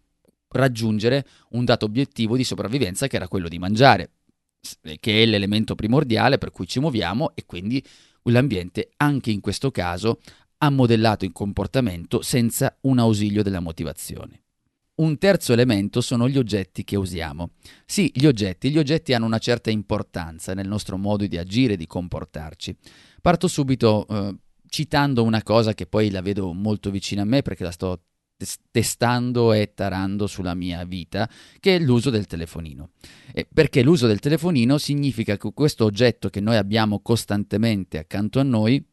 raggiungere 0.49 1.25
un 1.51 1.65
dato 1.65 1.85
obiettivo 1.85 2.35
di 2.35 2.43
sopravvivenza 2.43 3.07
che 3.07 3.15
era 3.15 3.27
quello 3.27 3.47
di 3.47 3.59
mangiare, 3.59 4.11
che 4.99 5.23
è 5.23 5.25
l'elemento 5.25 5.75
primordiale 5.75 6.37
per 6.37 6.51
cui 6.51 6.67
ci 6.67 6.79
muoviamo 6.79 7.31
e 7.35 7.45
quindi 7.45 7.83
l'ambiente 8.23 8.91
anche 8.97 9.31
in 9.31 9.39
questo 9.39 9.71
caso 9.71 10.19
ha 10.57 10.69
modellato 10.69 11.25
il 11.25 11.31
comportamento 11.31 12.21
senza 12.21 12.77
un 12.81 12.99
ausilio 12.99 13.41
della 13.41 13.59
motivazione. 13.59 14.43
Un 14.93 15.17
terzo 15.17 15.53
elemento 15.53 15.99
sono 16.01 16.29
gli 16.29 16.37
oggetti 16.37 16.83
che 16.83 16.95
usiamo. 16.95 17.51
Sì, 17.85 18.11
gli 18.13 18.27
oggetti, 18.27 18.69
gli 18.69 18.77
oggetti 18.77 19.13
hanno 19.13 19.25
una 19.25 19.39
certa 19.39 19.71
importanza 19.71 20.53
nel 20.53 20.67
nostro 20.67 20.97
modo 20.97 21.25
di 21.25 21.37
agire 21.37 21.73
e 21.73 21.77
di 21.77 21.87
comportarci. 21.87 22.75
Parto 23.19 23.47
subito 23.47 24.05
eh, 24.07 24.35
citando 24.71 25.23
una 25.23 25.43
cosa 25.43 25.73
che 25.73 25.85
poi 25.85 26.09
la 26.09 26.21
vedo 26.21 26.53
molto 26.53 26.91
vicina 26.91 27.23
a 27.23 27.25
me 27.25 27.41
perché 27.41 27.65
la 27.65 27.71
sto 27.71 28.03
testando 28.71 29.51
e 29.51 29.73
tarando 29.73 30.27
sulla 30.27 30.55
mia 30.55 30.85
vita, 30.85 31.29
che 31.59 31.75
è 31.75 31.79
l'uso 31.79 32.09
del 32.09 32.25
telefonino. 32.25 32.91
E 33.33 33.45
perché 33.53 33.83
l'uso 33.83 34.07
del 34.07 34.19
telefonino 34.19 34.77
significa 34.77 35.35
che 35.35 35.51
questo 35.53 35.83
oggetto 35.83 36.29
che 36.29 36.39
noi 36.39 36.55
abbiamo 36.55 37.01
costantemente 37.01 37.97
accanto 37.97 38.39
a 38.39 38.43
noi 38.43 38.83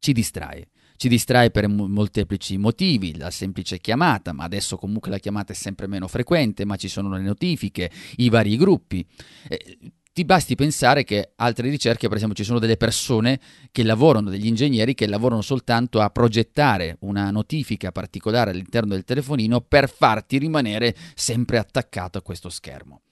ci 0.00 0.12
distrae. 0.12 0.70
Ci 0.96 1.08
distrae 1.08 1.52
per 1.52 1.68
molteplici 1.68 2.56
motivi, 2.56 3.16
la 3.16 3.30
semplice 3.30 3.78
chiamata, 3.78 4.32
ma 4.32 4.42
adesso 4.42 4.76
comunque 4.76 5.10
la 5.10 5.18
chiamata 5.18 5.52
è 5.52 5.56
sempre 5.56 5.86
meno 5.86 6.08
frequente, 6.08 6.64
ma 6.64 6.74
ci 6.74 6.88
sono 6.88 7.10
le 7.10 7.22
notifiche, 7.22 7.90
i 8.16 8.28
vari 8.28 8.56
gruppi. 8.56 9.06
Eh, 9.48 9.78
ti 10.14 10.24
basti 10.24 10.54
pensare 10.54 11.02
che 11.02 11.32
altre 11.34 11.68
ricerche, 11.68 12.06
per 12.06 12.18
esempio, 12.18 12.36
ci 12.36 12.44
sono 12.44 12.60
delle 12.60 12.76
persone 12.76 13.40
che 13.72 13.82
lavorano, 13.82 14.30
degli 14.30 14.46
ingegneri 14.46 14.94
che 14.94 15.08
lavorano 15.08 15.42
soltanto 15.42 16.00
a 16.00 16.08
progettare 16.08 16.98
una 17.00 17.32
notifica 17.32 17.90
particolare 17.90 18.52
all'interno 18.52 18.94
del 18.94 19.02
telefonino 19.02 19.60
per 19.60 19.90
farti 19.90 20.38
rimanere 20.38 20.94
sempre 21.16 21.58
attaccato 21.58 22.16
a 22.16 22.22
questo 22.22 22.48
schermo. 22.48 23.02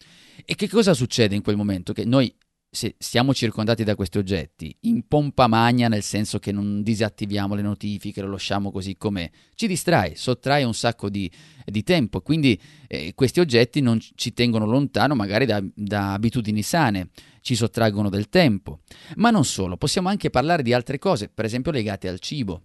E 0.44 0.54
che 0.54 0.68
cosa 0.68 0.94
succede 0.94 1.35
in 1.35 1.42
quel 1.42 1.56
momento? 1.56 1.92
Che 1.92 2.04
noi 2.04 2.32
se 2.74 2.94
siamo 2.96 3.34
circondati 3.34 3.84
da 3.84 3.94
questi 3.94 4.16
oggetti 4.16 4.74
in 4.80 5.06
pompa 5.06 5.46
magna, 5.46 5.88
nel 5.88 6.02
senso 6.02 6.38
che 6.38 6.52
non 6.52 6.82
disattiviamo 6.82 7.54
le 7.54 7.60
notifiche, 7.60 8.22
lo 8.22 8.30
lasciamo 8.30 8.72
così 8.72 8.96
com'è, 8.96 9.30
ci 9.54 9.66
distrae, 9.66 10.16
sottrae 10.16 10.64
un 10.64 10.72
sacco 10.72 11.10
di, 11.10 11.30
di 11.66 11.82
tempo. 11.82 12.22
Quindi 12.22 12.58
eh, 12.88 13.12
questi 13.14 13.40
oggetti 13.40 13.82
non 13.82 14.00
ci 14.00 14.32
tengono 14.32 14.64
lontano 14.64 15.14
magari 15.14 15.44
da, 15.44 15.62
da 15.74 16.14
abitudini 16.14 16.62
sane, 16.62 17.10
ci 17.42 17.54
sottraggono 17.54 18.08
del 18.08 18.30
tempo. 18.30 18.80
Ma 19.16 19.28
non 19.28 19.44
solo, 19.44 19.76
possiamo 19.76 20.08
anche 20.08 20.30
parlare 20.30 20.62
di 20.62 20.72
altre 20.72 20.98
cose, 20.98 21.28
per 21.28 21.44
esempio 21.44 21.72
legate 21.72 22.08
al 22.08 22.20
cibo 22.20 22.62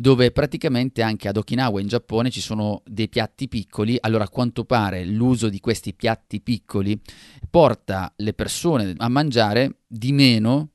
dove 0.00 0.30
praticamente 0.30 1.02
anche 1.02 1.28
ad 1.28 1.36
Okinawa 1.36 1.78
in 1.78 1.86
Giappone 1.86 2.30
ci 2.30 2.40
sono 2.40 2.80
dei 2.86 3.10
piatti 3.10 3.48
piccoli, 3.48 3.98
allora 4.00 4.24
a 4.24 4.30
quanto 4.30 4.64
pare 4.64 5.04
l'uso 5.04 5.50
di 5.50 5.60
questi 5.60 5.92
piatti 5.92 6.40
piccoli 6.40 6.98
porta 7.50 8.10
le 8.16 8.32
persone 8.32 8.94
a 8.96 9.08
mangiare 9.10 9.80
di 9.86 10.12
meno 10.12 10.70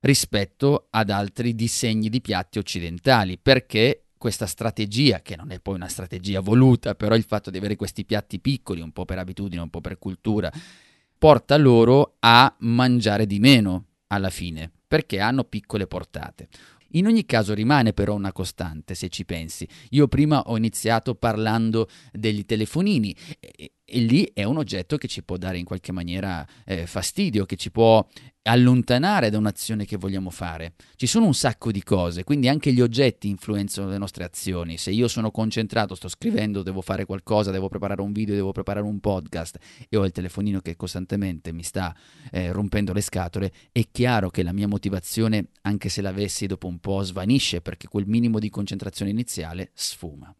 rispetto 0.00 0.88
ad 0.90 1.08
altri 1.08 1.54
disegni 1.54 2.10
di 2.10 2.20
piatti 2.20 2.58
occidentali, 2.58 3.38
perché 3.38 4.08
questa 4.18 4.44
strategia, 4.44 5.22
che 5.22 5.34
non 5.34 5.50
è 5.50 5.60
poi 5.60 5.76
una 5.76 5.88
strategia 5.88 6.40
voluta, 6.40 6.94
però 6.94 7.14
il 7.14 7.24
fatto 7.24 7.50
di 7.50 7.56
avere 7.56 7.74
questi 7.74 8.04
piatti 8.04 8.38
piccoli, 8.38 8.82
un 8.82 8.92
po' 8.92 9.06
per 9.06 9.16
abitudine, 9.16 9.62
un 9.62 9.70
po' 9.70 9.80
per 9.80 9.98
cultura, 9.98 10.52
porta 11.16 11.56
loro 11.56 12.16
a 12.18 12.54
mangiare 12.58 13.24
di 13.24 13.38
meno 13.38 13.86
alla 14.08 14.30
fine, 14.30 14.70
perché 14.86 15.20
hanno 15.20 15.44
piccole 15.44 15.86
portate. 15.86 16.48
In 16.92 17.06
ogni 17.06 17.26
caso 17.26 17.54
rimane 17.54 17.92
però 17.92 18.14
una 18.14 18.32
costante 18.32 18.94
se 18.94 19.08
ci 19.08 19.24
pensi. 19.24 19.68
Io 19.90 20.08
prima 20.08 20.42
ho 20.42 20.56
iniziato 20.56 21.14
parlando 21.14 21.88
degli 22.12 22.44
telefonini 22.44 23.14
e 23.90 24.00
lì 24.00 24.30
è 24.34 24.44
un 24.44 24.58
oggetto 24.58 24.98
che 24.98 25.08
ci 25.08 25.22
può 25.22 25.38
dare 25.38 25.56
in 25.56 25.64
qualche 25.64 25.92
maniera 25.92 26.46
eh, 26.66 26.86
fastidio, 26.86 27.46
che 27.46 27.56
ci 27.56 27.70
può 27.70 28.06
allontanare 28.42 29.30
da 29.30 29.38
un'azione 29.38 29.86
che 29.86 29.96
vogliamo 29.96 30.28
fare. 30.28 30.74
Ci 30.94 31.06
sono 31.06 31.24
un 31.24 31.32
sacco 31.32 31.72
di 31.72 31.82
cose, 31.82 32.22
quindi 32.22 32.48
anche 32.48 32.70
gli 32.70 32.82
oggetti 32.82 33.28
influenzano 33.28 33.88
le 33.88 33.96
nostre 33.96 34.24
azioni. 34.24 34.76
Se 34.76 34.90
io 34.90 35.08
sono 35.08 35.30
concentrato, 35.30 35.94
sto 35.94 36.08
scrivendo, 36.08 36.62
devo 36.62 36.82
fare 36.82 37.06
qualcosa, 37.06 37.50
devo 37.50 37.68
preparare 37.68 38.02
un 38.02 38.12
video, 38.12 38.34
devo 38.34 38.52
preparare 38.52 38.84
un 38.84 39.00
podcast 39.00 39.58
e 39.88 39.96
ho 39.96 40.04
il 40.04 40.12
telefonino 40.12 40.60
che 40.60 40.76
costantemente 40.76 41.50
mi 41.52 41.62
sta 41.62 41.96
eh, 42.30 42.52
rompendo 42.52 42.92
le 42.92 43.00
scatole, 43.00 43.50
è 43.72 43.82
chiaro 43.90 44.28
che 44.28 44.42
la 44.42 44.52
mia 44.52 44.68
motivazione, 44.68 45.48
anche 45.62 45.88
se 45.88 46.02
l'avessi 46.02 46.46
dopo 46.46 46.66
un 46.66 46.78
po', 46.78 47.02
svanisce 47.02 47.62
perché 47.62 47.88
quel 47.88 48.06
minimo 48.06 48.38
di 48.38 48.50
concentrazione 48.50 49.10
iniziale 49.10 49.70
sfuma. 49.72 50.30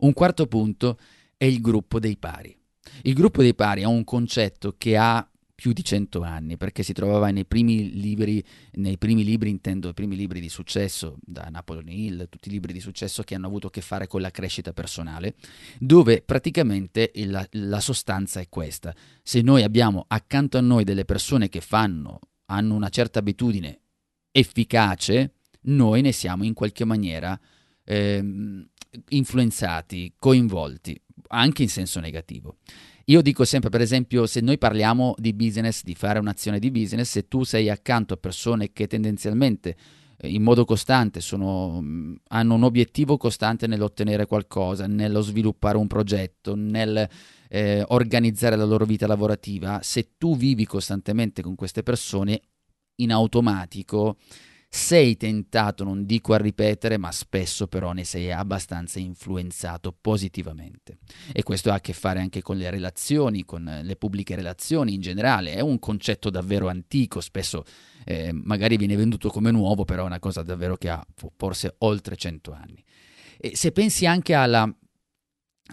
Un 0.00 0.12
quarto 0.12 0.46
punto 0.46 0.96
è 1.38 1.44
il 1.44 1.62
gruppo 1.62 1.98
dei 1.98 2.18
pari. 2.18 2.54
Il 3.02 3.14
gruppo 3.14 3.40
dei 3.40 3.54
pari 3.54 3.82
è 3.82 3.86
un 3.86 4.04
concetto 4.04 4.74
che 4.76 4.96
ha 4.96 5.26
più 5.54 5.72
di 5.72 5.82
cento 5.82 6.22
anni, 6.22 6.56
perché 6.56 6.84
si 6.84 6.92
trovava 6.92 7.30
nei 7.30 7.44
primi 7.44 7.98
libri, 8.00 8.42
nei 8.74 8.96
primi 8.96 9.24
libri 9.24 9.50
intendo 9.50 9.88
i 9.88 9.92
primi 9.92 10.14
libri 10.14 10.40
di 10.40 10.48
successo, 10.48 11.16
da 11.20 11.48
Napoleon 11.50 11.88
Hill, 11.88 12.28
tutti 12.28 12.48
i 12.48 12.52
libri 12.52 12.72
di 12.72 12.78
successo 12.78 13.24
che 13.24 13.34
hanno 13.34 13.48
avuto 13.48 13.66
a 13.66 13.70
che 13.70 13.80
fare 13.80 14.06
con 14.06 14.20
la 14.20 14.30
crescita 14.30 14.72
personale, 14.72 15.34
dove 15.80 16.22
praticamente 16.22 17.10
la, 17.24 17.44
la 17.52 17.80
sostanza 17.80 18.38
è 18.38 18.48
questa. 18.48 18.94
Se 19.20 19.40
noi 19.40 19.64
abbiamo 19.64 20.04
accanto 20.06 20.58
a 20.58 20.60
noi 20.60 20.84
delle 20.84 21.04
persone 21.04 21.48
che 21.48 21.60
fanno, 21.60 22.20
hanno 22.46 22.74
una 22.74 22.88
certa 22.88 23.18
abitudine 23.18 23.80
efficace, 24.30 25.34
noi 25.62 26.02
ne 26.02 26.12
siamo 26.12 26.44
in 26.44 26.54
qualche 26.54 26.84
maniera 26.84 27.38
eh, 27.82 28.64
influenzati, 29.08 30.14
coinvolti, 30.16 31.00
anche 31.28 31.62
in 31.62 31.68
senso 31.68 32.00
negativo. 32.00 32.56
Io 33.06 33.22
dico 33.22 33.44
sempre, 33.44 33.70
per 33.70 33.80
esempio, 33.80 34.26
se 34.26 34.40
noi 34.40 34.58
parliamo 34.58 35.14
di 35.16 35.32
business, 35.32 35.82
di 35.82 35.94
fare 35.94 36.18
un'azione 36.18 36.58
di 36.58 36.70
business, 36.70 37.08
se 37.08 37.26
tu 37.26 37.42
sei 37.42 37.70
accanto 37.70 38.14
a 38.14 38.18
persone 38.18 38.72
che 38.72 38.86
tendenzialmente 38.86 39.76
eh, 40.18 40.28
in 40.28 40.42
modo 40.42 40.66
costante 40.66 41.20
sono, 41.20 41.82
hanno 42.28 42.54
un 42.54 42.62
obiettivo 42.64 43.16
costante 43.16 43.66
nell'ottenere 43.66 44.26
qualcosa, 44.26 44.86
nello 44.86 45.22
sviluppare 45.22 45.78
un 45.78 45.86
progetto, 45.86 46.54
nel 46.54 47.08
eh, 47.48 47.82
organizzare 47.88 48.56
la 48.56 48.64
loro 48.64 48.84
vita 48.84 49.06
lavorativa, 49.06 49.80
se 49.82 50.10
tu 50.18 50.36
vivi 50.36 50.66
costantemente 50.66 51.40
con 51.40 51.54
queste 51.54 51.82
persone, 51.82 52.40
in 52.96 53.12
automatico 53.12 54.16
sei 54.70 55.16
tentato, 55.16 55.82
non 55.82 56.04
dico 56.04 56.34
a 56.34 56.36
ripetere, 56.36 56.98
ma 56.98 57.10
spesso 57.10 57.66
però 57.66 57.92
ne 57.92 58.04
sei 58.04 58.30
abbastanza 58.30 58.98
influenzato 58.98 59.96
positivamente. 59.98 60.98
E 61.32 61.42
questo 61.42 61.70
ha 61.70 61.76
a 61.76 61.80
che 61.80 61.94
fare 61.94 62.20
anche 62.20 62.42
con 62.42 62.58
le 62.58 62.68
relazioni, 62.68 63.46
con 63.46 63.80
le 63.82 63.96
pubbliche 63.96 64.36
relazioni 64.36 64.92
in 64.92 65.00
generale. 65.00 65.54
È 65.54 65.60
un 65.60 65.78
concetto 65.78 66.28
davvero 66.28 66.68
antico, 66.68 67.22
spesso 67.22 67.64
eh, 68.04 68.30
magari 68.32 68.76
viene 68.76 68.94
venduto 68.94 69.30
come 69.30 69.50
nuovo, 69.50 69.84
però 69.84 70.02
è 70.02 70.06
una 70.06 70.18
cosa 70.18 70.42
davvero 70.42 70.76
che 70.76 70.90
ha 70.90 71.04
forse 71.36 71.74
oltre 71.78 72.16
cento 72.16 72.52
anni. 72.52 72.84
E 73.38 73.56
se 73.56 73.72
pensi 73.72 74.04
anche 74.04 74.34
alla 74.34 74.70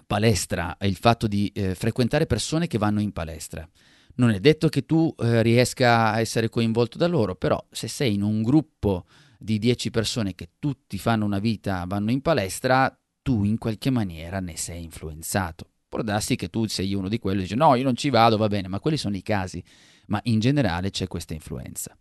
palestra, 0.07 0.77
il 0.81 0.95
fatto 0.95 1.27
di 1.27 1.51
eh, 1.53 1.75
frequentare 1.75 2.27
persone 2.27 2.67
che 2.67 2.77
vanno 2.77 3.01
in 3.01 3.11
palestra, 3.11 3.67
non 4.15 4.29
è 4.31 4.39
detto 4.39 4.69
che 4.69 4.85
tu 4.85 5.13
eh, 5.17 5.41
riesca 5.41 6.11
a 6.11 6.19
essere 6.19 6.49
coinvolto 6.49 6.97
da 6.97 7.07
loro, 7.07 7.35
però 7.35 7.63
se 7.69 7.87
sei 7.87 8.13
in 8.13 8.21
un 8.21 8.41
gruppo 8.41 9.05
di 9.37 9.59
10 9.59 9.91
persone 9.91 10.35
che 10.35 10.51
tutti 10.59 10.97
fanno 10.97 11.25
una 11.25 11.39
vita, 11.39 11.83
vanno 11.87 12.11
in 12.11 12.21
palestra, 12.21 12.97
tu 13.21 13.43
in 13.43 13.57
qualche 13.57 13.89
maniera 13.89 14.39
ne 14.39 14.55
sei 14.57 14.83
influenzato. 14.83 15.69
Può 15.87 16.01
darsi 16.01 16.35
che 16.35 16.49
tu 16.49 16.65
sei 16.67 16.93
uno 16.93 17.09
di 17.09 17.19
quelli 17.19 17.39
e 17.39 17.41
dici 17.43 17.55
no, 17.55 17.75
io 17.75 17.83
non 17.83 17.95
ci 17.95 18.09
vado, 18.09 18.37
va 18.37 18.47
bene, 18.47 18.67
ma 18.67 18.79
quelli 18.79 18.97
sono 18.97 19.15
i 19.15 19.21
casi, 19.21 19.63
ma 20.07 20.19
in 20.23 20.39
generale 20.39 20.89
c'è 20.89 21.07
questa 21.07 21.33
influenza. 21.33 21.95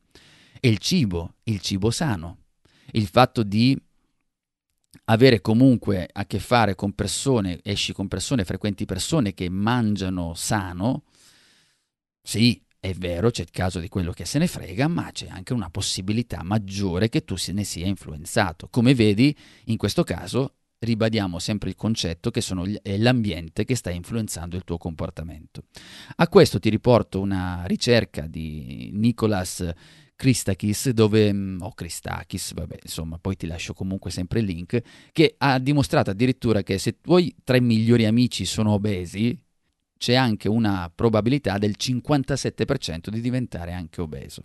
E 0.60 0.68
il 0.68 0.78
cibo, 0.78 1.34
il 1.44 1.60
cibo 1.60 1.90
sano, 1.90 2.38
il 2.92 3.06
fatto 3.06 3.42
di 3.42 3.78
avere 5.06 5.40
comunque 5.40 6.08
a 6.10 6.24
che 6.24 6.38
fare 6.38 6.74
con 6.74 6.92
persone, 6.92 7.60
esci 7.62 7.92
con 7.92 8.08
persone, 8.08 8.44
frequenti 8.44 8.84
persone 8.84 9.34
che 9.34 9.48
mangiano 9.48 10.34
sano, 10.34 11.04
sì, 12.26 12.58
è 12.80 12.94
vero, 12.94 13.30
c'è 13.30 13.42
il 13.42 13.50
caso 13.50 13.80
di 13.80 13.88
quello 13.88 14.12
che 14.12 14.24
se 14.24 14.38
ne 14.38 14.46
frega, 14.46 14.88
ma 14.88 15.10
c'è 15.12 15.28
anche 15.28 15.52
una 15.52 15.68
possibilità 15.68 16.42
maggiore 16.42 17.10
che 17.10 17.22
tu 17.22 17.36
se 17.36 17.52
ne 17.52 17.64
sia 17.64 17.86
influenzato. 17.86 18.68
Come 18.70 18.94
vedi, 18.94 19.36
in 19.66 19.76
questo 19.76 20.04
caso 20.04 20.54
ribadiamo 20.78 21.38
sempre 21.38 21.68
il 21.68 21.76
concetto 21.76 22.30
che 22.30 22.40
gli, 22.40 22.76
è 22.80 22.96
l'ambiente 22.96 23.64
che 23.64 23.74
sta 23.74 23.90
influenzando 23.90 24.56
il 24.56 24.64
tuo 24.64 24.78
comportamento. 24.78 25.64
A 26.16 26.28
questo 26.28 26.58
ti 26.58 26.70
riporto 26.70 27.20
una 27.20 27.64
ricerca 27.66 28.26
di 28.26 28.90
Nicolas 28.94 29.70
Christakis, 30.16 30.90
dove, 30.90 31.30
mm, 31.30 31.60
o 31.60 31.74
Christakis, 31.74 32.54
vabbè, 32.54 32.78
insomma, 32.82 33.18
poi 33.18 33.36
ti 33.36 33.46
lascio 33.46 33.74
comunque 33.74 34.10
sempre 34.10 34.40
il 34.40 34.46
link, 34.46 34.80
che 35.12 35.34
ha 35.36 35.58
dimostrato 35.58 36.10
addirittura 36.10 36.62
che 36.62 36.78
se 36.78 36.88
i 36.90 36.96
tuoi 37.00 37.34
tre 37.44 37.60
migliori 37.60 38.06
amici 38.06 38.44
sono 38.46 38.72
obesi, 38.72 39.38
c'è 40.04 40.12
anche 40.12 40.50
una 40.50 40.92
probabilità 40.94 41.56
del 41.56 41.76
57% 41.78 43.08
di 43.08 43.22
diventare 43.22 43.72
anche 43.72 44.02
obeso. 44.02 44.44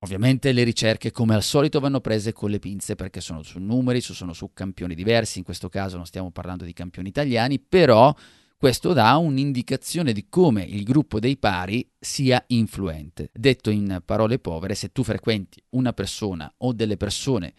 Ovviamente 0.00 0.50
le 0.50 0.64
ricerche 0.64 1.12
come 1.12 1.36
al 1.36 1.44
solito 1.44 1.78
vanno 1.78 2.00
prese 2.00 2.32
con 2.32 2.50
le 2.50 2.58
pinze 2.58 2.96
perché 2.96 3.20
sono 3.20 3.44
su 3.44 3.60
numeri, 3.60 4.00
sono 4.00 4.32
su 4.32 4.50
campioni 4.52 4.96
diversi, 4.96 5.38
in 5.38 5.44
questo 5.44 5.68
caso 5.68 5.94
non 5.94 6.06
stiamo 6.06 6.32
parlando 6.32 6.64
di 6.64 6.72
campioni 6.72 7.08
italiani, 7.08 7.60
però 7.60 8.12
questo 8.56 8.92
dà 8.92 9.14
un'indicazione 9.14 10.12
di 10.12 10.26
come 10.28 10.64
il 10.64 10.82
gruppo 10.82 11.20
dei 11.20 11.36
pari 11.36 11.88
sia 12.00 12.42
influente. 12.48 13.30
Detto 13.32 13.70
in 13.70 14.02
parole 14.04 14.40
povere, 14.40 14.74
se 14.74 14.90
tu 14.90 15.04
frequenti 15.04 15.62
una 15.70 15.92
persona 15.92 16.52
o 16.58 16.72
delle 16.72 16.96
persone 16.96 17.54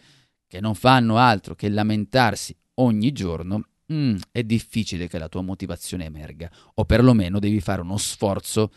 che 0.46 0.60
non 0.60 0.74
fanno 0.74 1.16
altro 1.16 1.54
che 1.54 1.70
lamentarsi 1.70 2.54
ogni 2.74 3.10
giorno, 3.12 3.68
mm, 3.92 4.16
è 4.30 4.42
difficile 4.42 5.08
che 5.08 5.18
la 5.18 5.28
tua 5.28 5.42
motivazione 5.42 6.04
emerga, 6.04 6.50
o 6.74 6.84
perlomeno 6.84 7.38
devi 7.38 7.60
fare 7.60 7.80
uno 7.80 7.96
sforzo 7.96 8.72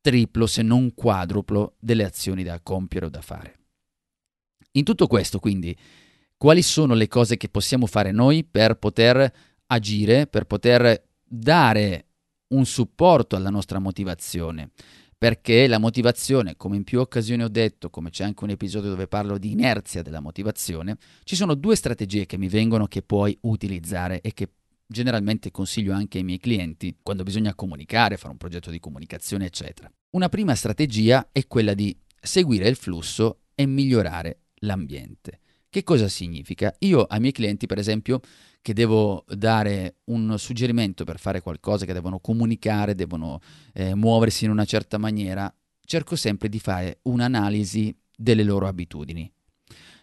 triplo 0.00 0.46
se 0.46 0.62
non 0.62 0.94
quadruplo 0.94 1.74
delle 1.78 2.04
azioni 2.04 2.42
da 2.42 2.60
compiere 2.60 3.06
o 3.06 3.10
da 3.10 3.20
fare. 3.20 3.58
In 4.72 4.84
tutto 4.84 5.06
questo, 5.06 5.38
quindi, 5.38 5.76
quali 6.36 6.62
sono 6.62 6.94
le 6.94 7.08
cose 7.08 7.36
che 7.36 7.48
possiamo 7.48 7.86
fare 7.86 8.12
noi 8.12 8.44
per 8.44 8.76
poter 8.76 9.32
agire, 9.66 10.26
per 10.26 10.44
poter 10.44 11.08
dare 11.22 12.06
un 12.48 12.64
supporto 12.64 13.36
alla 13.36 13.50
nostra 13.50 13.78
motivazione? 13.78 14.70
Perché 15.20 15.66
la 15.66 15.76
motivazione, 15.76 16.56
come 16.56 16.76
in 16.76 16.82
più 16.82 16.98
occasioni 16.98 17.42
ho 17.42 17.48
detto, 17.48 17.90
come 17.90 18.08
c'è 18.08 18.24
anche 18.24 18.42
un 18.42 18.48
episodio 18.48 18.88
dove 18.88 19.06
parlo 19.06 19.36
di 19.36 19.50
inerzia 19.50 20.00
della 20.00 20.20
motivazione, 20.20 20.96
ci 21.24 21.36
sono 21.36 21.52
due 21.52 21.76
strategie 21.76 22.24
che 22.24 22.38
mi 22.38 22.48
vengono 22.48 22.86
che 22.86 23.02
puoi 23.02 23.36
utilizzare 23.42 24.22
e 24.22 24.32
che 24.32 24.52
generalmente 24.86 25.50
consiglio 25.50 25.92
anche 25.92 26.16
ai 26.16 26.24
miei 26.24 26.38
clienti 26.38 26.96
quando 27.02 27.22
bisogna 27.22 27.54
comunicare, 27.54 28.16
fare 28.16 28.32
un 28.32 28.38
progetto 28.38 28.70
di 28.70 28.80
comunicazione, 28.80 29.44
eccetera. 29.44 29.92
Una 30.12 30.30
prima 30.30 30.54
strategia 30.54 31.28
è 31.32 31.46
quella 31.46 31.74
di 31.74 31.94
seguire 32.18 32.66
il 32.66 32.76
flusso 32.76 33.40
e 33.54 33.66
migliorare 33.66 34.44
l'ambiente. 34.60 35.40
Che 35.68 35.84
cosa 35.84 36.08
significa? 36.08 36.74
Io 36.78 37.02
ai 37.02 37.20
miei 37.20 37.32
clienti, 37.32 37.66
per 37.66 37.76
esempio, 37.76 38.22
che 38.62 38.74
devo 38.74 39.24
dare 39.28 39.96
un 40.04 40.38
suggerimento 40.38 41.04
per 41.04 41.18
fare 41.18 41.40
qualcosa, 41.40 41.86
che 41.86 41.92
devono 41.92 42.20
comunicare, 42.20 42.94
devono 42.94 43.40
eh, 43.72 43.94
muoversi 43.94 44.44
in 44.44 44.50
una 44.50 44.64
certa 44.64 44.98
maniera, 44.98 45.52
cerco 45.84 46.16
sempre 46.16 46.48
di 46.48 46.58
fare 46.58 46.98
un'analisi 47.02 47.96
delle 48.14 48.44
loro 48.44 48.66
abitudini. 48.66 49.30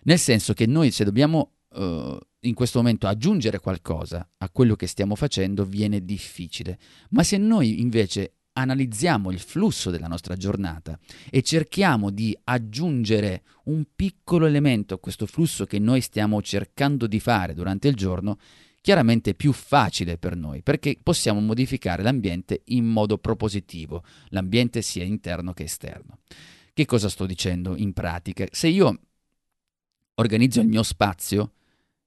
Nel 0.03 0.19
senso 0.19 0.53
che 0.53 0.65
noi 0.65 0.91
se 0.91 1.03
dobbiamo 1.03 1.51
uh, 1.73 2.17
in 2.41 2.53
questo 2.53 2.79
momento 2.79 3.07
aggiungere 3.07 3.59
qualcosa 3.59 4.27
a 4.37 4.49
quello 4.49 4.75
che 4.75 4.87
stiamo 4.87 5.15
facendo 5.15 5.65
viene 5.65 6.03
difficile, 6.03 6.79
ma 7.09 7.23
se 7.23 7.37
noi 7.37 7.81
invece 7.81 8.36
analizziamo 8.57 9.31
il 9.31 9.39
flusso 9.39 9.91
della 9.91 10.07
nostra 10.07 10.35
giornata 10.35 10.97
e 11.29 11.43
cerchiamo 11.43 12.09
di 12.09 12.35
aggiungere 12.45 13.43
un 13.65 13.85
piccolo 13.95 14.47
elemento 14.47 14.95
a 14.95 14.99
questo 14.99 15.27
flusso 15.27 15.65
che 15.65 15.77
noi 15.77 16.01
stiamo 16.01 16.41
cercando 16.41 17.05
di 17.05 17.19
fare 17.19 17.53
durante 17.53 17.87
il 17.87 17.95
giorno, 17.95 18.37
chiaramente 18.81 19.31
è 19.31 19.35
più 19.35 19.53
facile 19.53 20.17
per 20.17 20.35
noi 20.35 20.63
perché 20.63 20.97
possiamo 21.01 21.39
modificare 21.39 22.01
l'ambiente 22.01 22.61
in 22.65 22.85
modo 22.85 23.19
propositivo, 23.19 24.03
l'ambiente 24.29 24.81
sia 24.81 25.03
interno 25.03 25.53
che 25.53 25.63
esterno. 25.63 26.19
Che 26.73 26.85
cosa 26.85 27.09
sto 27.09 27.25
dicendo 27.25 27.75
in 27.75 27.93
pratica? 27.93 28.45
Se 28.51 28.67
io 28.67 28.99
organizzo 30.15 30.61
il 30.61 30.67
mio 30.67 30.83
spazio 30.83 31.53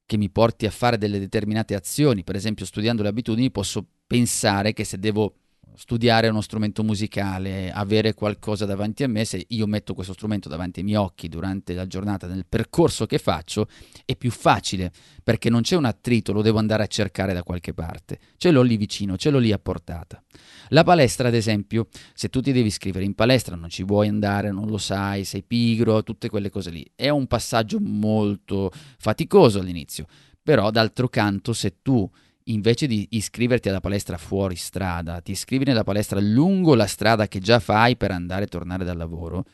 che 0.04 0.16
mi 0.16 0.30
porti 0.30 0.66
a 0.66 0.70
fare 0.70 0.98
delle 0.98 1.20
determinate 1.20 1.76
azioni, 1.76 2.24
per 2.24 2.34
esempio 2.34 2.64
studiando 2.64 3.02
le 3.02 3.08
abitudini, 3.08 3.52
posso 3.52 3.86
pensare 4.06 4.72
che 4.72 4.82
se 4.82 4.98
devo 4.98 5.39
studiare 5.76 6.28
uno 6.28 6.40
strumento 6.40 6.82
musicale, 6.82 7.70
avere 7.70 8.14
qualcosa 8.14 8.64
davanti 8.64 9.02
a 9.02 9.08
me, 9.08 9.24
se 9.24 9.44
io 9.48 9.66
metto 9.66 9.94
questo 9.94 10.12
strumento 10.12 10.48
davanti 10.48 10.80
ai 10.80 10.84
miei 10.84 10.98
occhi 10.98 11.28
durante 11.28 11.74
la 11.74 11.86
giornata 11.86 12.26
nel 12.26 12.46
percorso 12.48 13.06
che 13.06 13.18
faccio, 13.18 13.68
è 14.04 14.16
più 14.16 14.30
facile 14.30 14.92
perché 15.22 15.50
non 15.50 15.62
c'è 15.62 15.76
un 15.76 15.84
attrito, 15.84 16.32
lo 16.32 16.42
devo 16.42 16.58
andare 16.58 16.82
a 16.82 16.86
cercare 16.86 17.32
da 17.32 17.42
qualche 17.42 17.72
parte. 17.72 18.18
Ce 18.36 18.50
l'ho 18.50 18.62
lì 18.62 18.76
vicino, 18.76 19.16
ce 19.16 19.30
l'ho 19.30 19.38
lì 19.38 19.52
a 19.52 19.58
portata. 19.58 20.22
La 20.68 20.84
palestra, 20.84 21.28
ad 21.28 21.34
esempio, 21.34 21.88
se 22.14 22.28
tu 22.28 22.40
ti 22.40 22.52
devi 22.52 22.68
iscrivere 22.68 23.04
in 23.04 23.14
palestra, 23.14 23.56
non 23.56 23.68
ci 23.68 23.82
vuoi 23.82 24.08
andare, 24.08 24.50
non 24.52 24.68
lo 24.68 24.78
sai, 24.78 25.24
sei 25.24 25.42
pigro, 25.42 26.02
tutte 26.02 26.28
quelle 26.28 26.50
cose 26.50 26.70
lì. 26.70 26.88
È 26.94 27.08
un 27.08 27.26
passaggio 27.26 27.78
molto 27.80 28.70
faticoso 28.98 29.60
all'inizio, 29.60 30.06
però 30.42 30.70
d'altro 30.70 31.08
canto 31.08 31.52
se 31.52 31.76
tu 31.82 32.08
invece 32.52 32.86
di 32.86 33.06
iscriverti 33.10 33.68
alla 33.68 33.80
palestra 33.80 34.16
fuori 34.18 34.56
strada, 34.56 35.20
ti 35.20 35.32
iscrivi 35.32 35.64
nella 35.64 35.84
palestra 35.84 36.20
lungo 36.20 36.74
la 36.74 36.86
strada 36.86 37.28
che 37.28 37.38
già 37.38 37.58
fai 37.58 37.96
per 37.96 38.10
andare 38.10 38.44
e 38.44 38.48
tornare 38.48 38.84
dal 38.84 38.96
lavoro, 38.96 39.44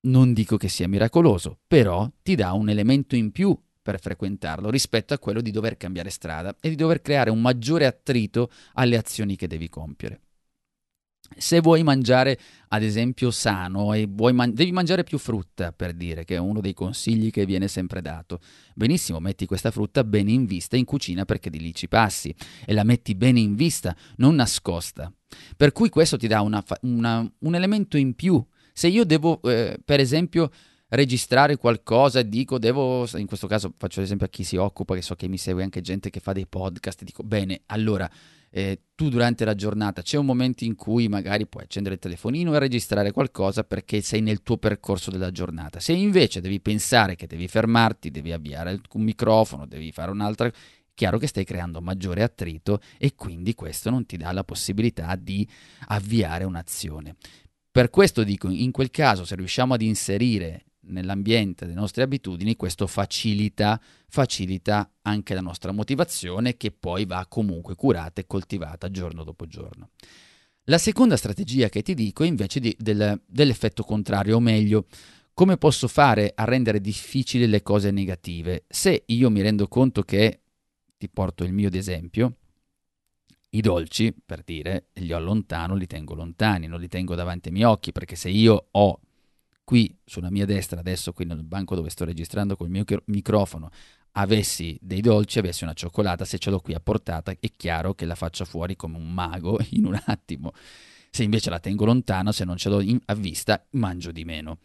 non 0.00 0.32
dico 0.32 0.56
che 0.56 0.68
sia 0.68 0.88
miracoloso, 0.88 1.58
però 1.66 2.10
ti 2.22 2.34
dà 2.34 2.52
un 2.52 2.68
elemento 2.68 3.16
in 3.16 3.32
più 3.32 3.58
per 3.82 4.00
frequentarlo 4.00 4.70
rispetto 4.70 5.14
a 5.14 5.18
quello 5.18 5.40
di 5.40 5.50
dover 5.50 5.76
cambiare 5.76 6.10
strada 6.10 6.54
e 6.60 6.68
di 6.68 6.76
dover 6.76 7.00
creare 7.00 7.30
un 7.30 7.40
maggiore 7.40 7.86
attrito 7.86 8.50
alle 8.74 8.96
azioni 8.96 9.34
che 9.34 9.46
devi 9.46 9.68
compiere. 9.68 10.20
Se 11.36 11.60
vuoi 11.60 11.82
mangiare, 11.82 12.38
ad 12.68 12.82
esempio, 12.82 13.30
sano 13.30 13.92
e 13.92 14.08
man- 14.32 14.52
devi 14.54 14.72
mangiare 14.72 15.04
più 15.04 15.18
frutta, 15.18 15.72
per 15.72 15.92
dire, 15.92 16.24
che 16.24 16.34
è 16.34 16.38
uno 16.38 16.60
dei 16.60 16.74
consigli 16.74 17.30
che 17.30 17.46
viene 17.46 17.68
sempre 17.68 18.02
dato. 18.02 18.40
Benissimo, 18.74 19.20
metti 19.20 19.46
questa 19.46 19.70
frutta 19.70 20.04
bene 20.04 20.32
in 20.32 20.46
vista 20.46 20.76
in 20.76 20.84
cucina 20.84 21.24
perché 21.24 21.50
di 21.50 21.60
lì 21.60 21.74
ci 21.74 21.88
passi 21.88 22.34
e 22.64 22.72
la 22.72 22.84
metti 22.84 23.14
bene 23.14 23.40
in 23.40 23.54
vista, 23.54 23.94
non 24.16 24.34
nascosta. 24.34 25.12
Per 25.56 25.72
cui 25.72 25.88
questo 25.88 26.16
ti 26.16 26.26
dà 26.26 26.40
una 26.40 26.62
fa- 26.62 26.78
una, 26.82 27.30
un 27.40 27.54
elemento 27.54 27.96
in 27.96 28.14
più. 28.14 28.44
Se 28.72 28.88
io 28.88 29.04
devo, 29.04 29.40
eh, 29.42 29.78
per 29.84 30.00
esempio, 30.00 30.50
registrare 30.90 31.56
qualcosa 31.56 32.20
e 32.20 32.28
dico 32.28 32.58
devo 32.58 33.06
in 33.16 33.26
questo 33.26 33.46
caso 33.46 33.74
faccio 33.76 34.00
l'esempio 34.00 34.26
a 34.26 34.30
chi 34.30 34.42
si 34.42 34.56
occupa 34.56 34.94
che 34.94 35.02
so 35.02 35.14
che 35.14 35.28
mi 35.28 35.36
segue 35.36 35.62
anche 35.62 35.82
gente 35.82 36.08
che 36.08 36.20
fa 36.20 36.32
dei 36.32 36.46
podcast 36.46 37.02
dico 37.02 37.22
bene 37.22 37.60
allora 37.66 38.10
eh, 38.50 38.80
tu 38.94 39.08
durante 39.08 39.44
la 39.44 39.54
giornata 39.54 40.02
c'è 40.02 40.16
un 40.16 40.26
momento 40.26 40.64
in 40.64 40.74
cui 40.74 41.08
magari 41.08 41.46
puoi 41.46 41.64
accendere 41.64 41.94
il 41.94 42.00
telefonino 42.00 42.54
e 42.54 42.58
registrare 42.58 43.12
qualcosa 43.12 43.64
perché 43.64 44.00
sei 44.00 44.20
nel 44.20 44.42
tuo 44.42 44.56
percorso 44.56 45.10
della 45.10 45.30
giornata. 45.30 45.80
Se 45.80 45.92
invece 45.92 46.40
devi 46.40 46.60
pensare 46.60 47.14
che 47.14 47.26
devi 47.26 47.48
fermarti, 47.48 48.10
devi 48.10 48.32
avviare 48.32 48.80
un 48.92 49.02
microfono, 49.02 49.66
devi 49.66 49.92
fare 49.92 50.10
un'altra 50.10 50.50
chiaro 50.94 51.18
che 51.18 51.28
stai 51.28 51.44
creando 51.44 51.80
maggiore 51.80 52.24
attrito 52.24 52.80
e 52.98 53.14
quindi 53.14 53.54
questo 53.54 53.88
non 53.88 54.04
ti 54.04 54.16
dà 54.16 54.32
la 54.32 54.42
possibilità 54.42 55.14
di 55.14 55.48
avviare 55.86 56.42
un'azione. 56.42 57.14
Per 57.70 57.90
questo 57.90 58.24
dico, 58.24 58.48
in 58.48 58.72
quel 58.72 58.90
caso, 58.90 59.24
se 59.24 59.36
riusciamo 59.36 59.74
ad 59.74 59.82
inserire 59.82 60.64
nell'ambiente 60.88 61.64
delle 61.64 61.78
nostre 61.78 62.02
abitudini, 62.02 62.56
questo 62.56 62.86
facilita, 62.86 63.80
facilita 64.08 64.90
anche 65.02 65.34
la 65.34 65.40
nostra 65.40 65.72
motivazione 65.72 66.56
che 66.56 66.70
poi 66.70 67.04
va 67.06 67.26
comunque 67.28 67.74
curata 67.74 68.20
e 68.20 68.26
coltivata 68.26 68.90
giorno 68.90 69.24
dopo 69.24 69.46
giorno. 69.46 69.90
La 70.64 70.78
seconda 70.78 71.16
strategia 71.16 71.68
che 71.68 71.82
ti 71.82 71.94
dico 71.94 72.24
è 72.24 72.26
invece 72.26 72.60
di, 72.60 72.76
del, 72.78 73.20
dell'effetto 73.26 73.82
contrario, 73.84 74.36
o 74.36 74.40
meglio, 74.40 74.86
come 75.32 75.56
posso 75.56 75.88
fare 75.88 76.32
a 76.34 76.44
rendere 76.44 76.80
difficili 76.80 77.46
le 77.46 77.62
cose 77.62 77.90
negative? 77.90 78.64
Se 78.68 79.04
io 79.06 79.30
mi 79.30 79.40
rendo 79.40 79.68
conto 79.68 80.02
che, 80.02 80.40
ti 80.98 81.08
porto 81.08 81.44
il 81.44 81.52
mio 81.52 81.70
esempio, 81.72 82.34
i 83.50 83.60
dolci, 83.60 84.12
per 84.12 84.42
dire, 84.44 84.88
li 84.94 85.12
allontano, 85.12 85.74
li 85.74 85.86
tengo 85.86 86.14
lontani, 86.14 86.66
non 86.66 86.80
li 86.80 86.88
tengo 86.88 87.14
davanti 87.14 87.48
ai 87.48 87.54
miei 87.54 87.66
occhi, 87.66 87.92
perché 87.92 88.14
se 88.14 88.28
io 88.28 88.68
ho 88.70 89.00
qui 89.68 89.94
sulla 90.06 90.30
mia 90.30 90.46
destra, 90.46 90.80
adesso 90.80 91.12
qui 91.12 91.26
nel 91.26 91.44
banco 91.44 91.74
dove 91.74 91.90
sto 91.90 92.06
registrando 92.06 92.56
col 92.56 92.70
mio 92.70 92.84
microfono, 93.04 93.68
avessi 94.12 94.78
dei 94.80 95.02
dolci, 95.02 95.38
avessi 95.38 95.62
una 95.62 95.74
cioccolata, 95.74 96.24
se 96.24 96.38
ce 96.38 96.48
l'ho 96.48 96.60
qui 96.60 96.72
a 96.72 96.80
portata, 96.80 97.32
è 97.38 97.50
chiaro 97.54 97.92
che 97.92 98.06
la 98.06 98.14
faccio 98.14 98.46
fuori 98.46 98.76
come 98.76 98.96
un 98.96 99.12
mago 99.12 99.58
in 99.72 99.84
un 99.84 100.00
attimo. 100.06 100.52
Se 101.10 101.22
invece 101.22 101.50
la 101.50 101.58
tengo 101.58 101.84
lontano, 101.84 102.32
se 102.32 102.46
non 102.46 102.56
ce 102.56 102.70
l'ho 102.70 102.80
in, 102.80 102.98
a 103.04 103.14
vista, 103.14 103.62
mangio 103.72 104.10
di 104.10 104.24
meno. 104.24 104.60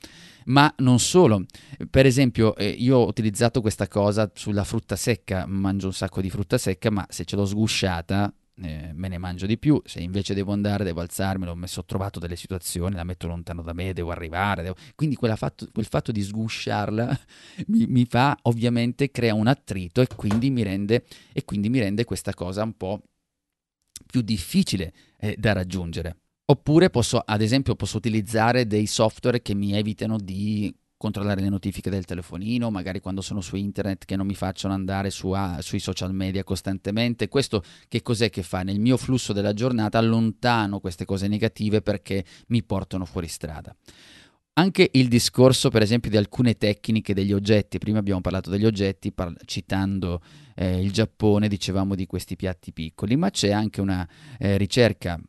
Ma 0.45 0.73
non 0.77 0.99
solo, 0.99 1.47
per 1.89 2.05
esempio, 2.05 2.55
eh, 2.55 2.69
io 2.69 2.99
ho 2.99 3.05
utilizzato 3.05 3.59
questa 3.59 3.89
cosa 3.89 4.31
sulla 4.33 4.63
frutta 4.63 4.95
secca, 4.95 5.45
mangio 5.45 5.87
un 5.87 5.93
sacco 5.93 6.21
di 6.21 6.29
frutta 6.29 6.57
secca, 6.57 6.89
ma 6.89 7.05
se 7.09 7.25
ce 7.25 7.35
l'ho 7.35 7.45
sgusciata, 7.45 8.33
eh, 8.61 8.91
me 8.93 9.07
ne 9.07 9.17
mangio 9.17 9.45
di 9.45 9.57
più, 9.57 9.81
se 9.83 9.99
invece 9.99 10.33
devo 10.33 10.51
andare, 10.51 10.83
devo 10.83 11.01
alzarmi, 11.01 11.47
ho 11.47 11.55
messo, 11.55 11.79
ho 11.79 11.85
trovato 11.85 12.19
delle 12.19 12.35
situazioni, 12.35 12.95
la 12.95 13.03
metto 13.03 13.27
lontano 13.27 13.61
da 13.61 13.73
me, 13.73 13.93
devo 13.93 14.11
arrivare, 14.11 14.61
devo... 14.61 14.75
quindi 14.95 15.17
fatto, 15.35 15.67
quel 15.71 15.85
fatto 15.85 16.11
di 16.11 16.21
sgusciarla 16.21 17.19
mi, 17.67 17.87
mi, 17.87 18.05
fa 18.05 18.37
ovviamente 18.43 19.09
crea 19.11 19.33
un 19.33 19.47
attrito 19.47 20.01
e 20.01 20.07
quindi 20.15 20.49
mi 20.49 20.63
rende, 20.63 21.05
quindi 21.45 21.69
mi 21.69 21.79
rende 21.79 22.05
questa 22.05 22.33
cosa 22.33 22.63
un 22.63 22.77
po' 22.77 23.01
più 24.05 24.21
difficile 24.21 24.93
eh, 25.17 25.35
da 25.37 25.53
raggiungere. 25.53 26.17
Oppure 26.45 26.89
posso, 26.89 27.19
ad 27.25 27.41
esempio, 27.41 27.75
posso 27.75 27.97
utilizzare 27.97 28.67
dei 28.67 28.85
software 28.85 29.41
che 29.41 29.55
mi 29.55 29.73
evitano 29.73 30.17
di 30.17 30.73
controllare 31.03 31.41
le 31.41 31.49
notifiche 31.49 31.89
del 31.89 32.05
telefonino, 32.05 32.71
magari 32.71 33.01
quando 33.01 33.19
sono 33.19 33.41
su 33.41 33.57
internet 33.57 34.05
che 34.05 34.15
non 34.15 34.25
mi 34.25 34.35
facciano 34.35 34.73
andare 34.73 35.09
su, 35.09 35.31
ah, 35.31 35.57
sui 35.59 35.79
social 35.79 36.13
media 36.13 36.45
costantemente. 36.45 37.27
Questo 37.27 37.61
che 37.89 38.01
cos'è 38.01 38.29
che 38.29 38.41
fa? 38.41 38.63
Nel 38.63 38.79
mio 38.79 38.95
flusso 38.95 39.33
della 39.33 39.51
giornata 39.51 39.97
allontano 39.97 40.79
queste 40.79 41.03
cose 41.03 41.27
negative 41.27 41.81
perché 41.81 42.23
mi 42.47 42.63
portano 42.63 43.03
fuori 43.03 43.27
strada. 43.27 43.75
Anche 44.53 44.91
il 44.93 45.09
discorso, 45.09 45.67
per 45.67 45.81
esempio, 45.81 46.09
di 46.09 46.15
alcune 46.15 46.55
tecniche 46.55 47.13
degli 47.13 47.33
oggetti, 47.33 47.79
prima 47.79 47.99
abbiamo 47.99 48.21
parlato 48.21 48.49
degli 48.49 48.65
oggetti 48.65 49.11
par- 49.11 49.35
citando 49.43 50.21
eh, 50.55 50.81
il 50.81 50.93
Giappone, 50.93 51.49
dicevamo 51.49 51.95
di 51.95 52.05
questi 52.05 52.37
piatti 52.37 52.71
piccoli, 52.71 53.17
ma 53.17 53.29
c'è 53.29 53.51
anche 53.51 53.81
una 53.81 54.07
eh, 54.39 54.55
ricerca 54.55 55.19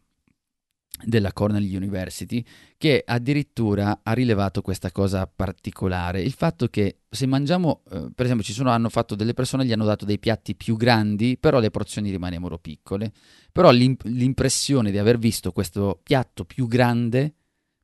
della 1.04 1.32
Cornell 1.32 1.62
University 1.62 2.44
che 2.76 3.02
addirittura 3.04 4.00
ha 4.02 4.12
rilevato 4.12 4.62
questa 4.62 4.90
cosa 4.90 5.26
particolare, 5.26 6.22
il 6.22 6.32
fatto 6.32 6.68
che 6.68 7.00
se 7.08 7.26
mangiamo, 7.26 7.82
eh, 7.90 8.10
per 8.14 8.24
esempio 8.24 8.44
ci 8.44 8.52
sono, 8.52 8.70
hanno 8.70 8.88
fatto 8.88 9.14
delle 9.14 9.34
persone, 9.34 9.64
gli 9.64 9.72
hanno 9.72 9.84
dato 9.84 10.04
dei 10.04 10.18
piatti 10.18 10.54
più 10.54 10.76
grandi, 10.76 11.38
però 11.38 11.60
le 11.60 11.70
porzioni 11.70 12.10
rimanevano 12.10 12.58
piccole, 12.58 13.12
però 13.52 13.70
l'imp- 13.70 14.04
l'impressione 14.04 14.90
di 14.90 14.98
aver 14.98 15.18
visto 15.18 15.52
questo 15.52 16.00
piatto 16.02 16.44
più 16.44 16.66
grande, 16.66 17.32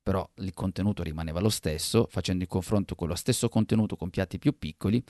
però 0.02 0.28
il 0.36 0.52
contenuto 0.52 1.02
rimaneva 1.02 1.40
lo 1.40 1.50
stesso, 1.50 2.06
facendo 2.10 2.42
il 2.42 2.48
confronto 2.48 2.94
con 2.94 3.08
lo 3.08 3.14
stesso 3.14 3.48
contenuto 3.48 3.96
con 3.96 4.10
piatti 4.10 4.38
più 4.38 4.58
piccoli, 4.58 5.02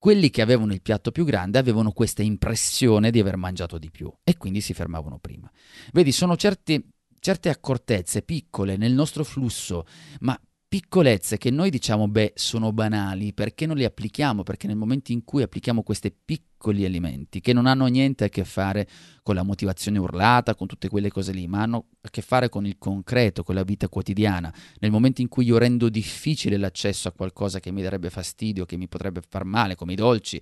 quelli 0.00 0.30
che 0.30 0.40
avevano 0.40 0.72
il 0.72 0.80
piatto 0.80 1.10
più 1.10 1.24
grande 1.24 1.58
avevano 1.58 1.92
questa 1.92 2.22
impressione 2.22 3.10
di 3.10 3.20
aver 3.20 3.36
mangiato 3.36 3.76
di 3.76 3.90
più 3.90 4.10
e 4.24 4.36
quindi 4.38 4.62
si 4.62 4.72
fermavano 4.72 5.18
prima. 5.18 5.50
Vedi, 5.92 6.10
sono 6.10 6.36
certi 6.36 6.82
certe 7.20 7.48
accortezze 7.48 8.22
piccole 8.22 8.76
nel 8.76 8.92
nostro 8.92 9.24
flusso, 9.24 9.84
ma 10.20 10.38
piccolezze 10.70 11.36
che 11.36 11.50
noi 11.50 11.68
diciamo, 11.68 12.06
beh, 12.06 12.32
sono 12.36 12.72
banali, 12.72 13.34
perché 13.34 13.66
non 13.66 13.76
le 13.76 13.84
applichiamo? 13.84 14.44
Perché 14.44 14.68
nel 14.68 14.76
momento 14.76 15.10
in 15.10 15.24
cui 15.24 15.42
applichiamo 15.42 15.82
questi 15.82 16.12
piccoli 16.12 16.84
elementi, 16.84 17.40
che 17.40 17.52
non 17.52 17.66
hanno 17.66 17.86
niente 17.86 18.22
a 18.22 18.28
che 18.28 18.44
fare 18.44 18.88
con 19.24 19.34
la 19.34 19.42
motivazione 19.42 19.98
urlata, 19.98 20.54
con 20.54 20.68
tutte 20.68 20.88
quelle 20.88 21.10
cose 21.10 21.32
lì, 21.32 21.48
ma 21.48 21.62
hanno 21.62 21.86
a 22.00 22.08
che 22.08 22.22
fare 22.22 22.48
con 22.48 22.66
il 22.66 22.78
concreto, 22.78 23.42
con 23.42 23.56
la 23.56 23.64
vita 23.64 23.88
quotidiana, 23.88 24.54
nel 24.78 24.92
momento 24.92 25.20
in 25.20 25.28
cui 25.28 25.44
io 25.44 25.58
rendo 25.58 25.88
difficile 25.88 26.56
l'accesso 26.56 27.08
a 27.08 27.12
qualcosa 27.12 27.58
che 27.58 27.72
mi 27.72 27.82
darebbe 27.82 28.08
fastidio, 28.08 28.64
che 28.64 28.76
mi 28.76 28.86
potrebbe 28.86 29.22
far 29.28 29.42
male, 29.42 29.74
come 29.74 29.94
i 29.94 29.96
dolci, 29.96 30.40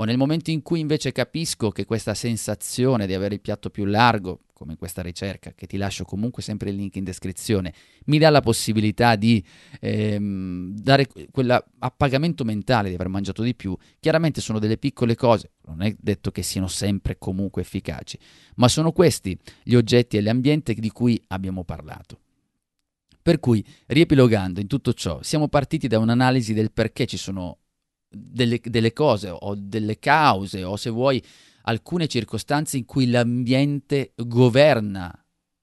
o 0.00 0.04
nel 0.04 0.16
momento 0.16 0.50
in 0.50 0.62
cui 0.62 0.78
invece 0.78 1.10
capisco 1.10 1.70
che 1.70 1.84
questa 1.84 2.14
sensazione 2.14 3.06
di 3.06 3.14
avere 3.14 3.34
il 3.34 3.40
piatto 3.40 3.68
più 3.68 3.84
largo, 3.84 4.42
come 4.52 4.72
in 4.72 4.78
questa 4.78 5.02
ricerca, 5.02 5.52
che 5.52 5.66
ti 5.66 5.76
lascio 5.76 6.04
comunque 6.04 6.40
sempre 6.40 6.70
il 6.70 6.76
link 6.76 6.94
in 6.96 7.04
descrizione, 7.04 7.74
mi 8.06 8.18
dà 8.18 8.30
la 8.30 8.40
possibilità 8.40 9.16
di 9.16 9.44
ehm, 9.80 10.72
dare 10.76 11.08
quell'appagamento 11.32 12.44
mentale 12.44 12.90
di 12.90 12.94
aver 12.94 13.08
mangiato 13.08 13.42
di 13.42 13.56
più, 13.56 13.76
chiaramente 13.98 14.40
sono 14.40 14.60
delle 14.60 14.78
piccole 14.78 15.16
cose, 15.16 15.50
non 15.66 15.82
è 15.82 15.94
detto 15.98 16.30
che 16.30 16.42
siano 16.42 16.68
sempre 16.68 17.18
comunque 17.18 17.62
efficaci, 17.62 18.18
ma 18.56 18.68
sono 18.68 18.92
questi 18.92 19.36
gli 19.64 19.74
oggetti 19.74 20.16
e 20.16 20.22
l'ambiente 20.22 20.74
di 20.74 20.90
cui 20.90 21.20
abbiamo 21.28 21.64
parlato. 21.64 22.20
Per 23.20 23.40
cui, 23.40 23.64
riepilogando 23.86 24.60
in 24.60 24.68
tutto 24.68 24.92
ciò, 24.92 25.22
siamo 25.22 25.48
partiti 25.48 25.88
da 25.88 25.98
un'analisi 25.98 26.54
del 26.54 26.70
perché 26.70 27.04
ci 27.04 27.16
sono 27.16 27.58
delle, 28.08 28.60
delle 28.62 28.92
cose 28.92 29.28
o 29.30 29.54
delle 29.54 29.98
cause 29.98 30.64
o 30.64 30.76
se 30.76 30.90
vuoi 30.90 31.22
alcune 31.62 32.06
circostanze 32.06 32.76
in 32.76 32.84
cui 32.84 33.08
l'ambiente 33.08 34.12
governa 34.16 35.12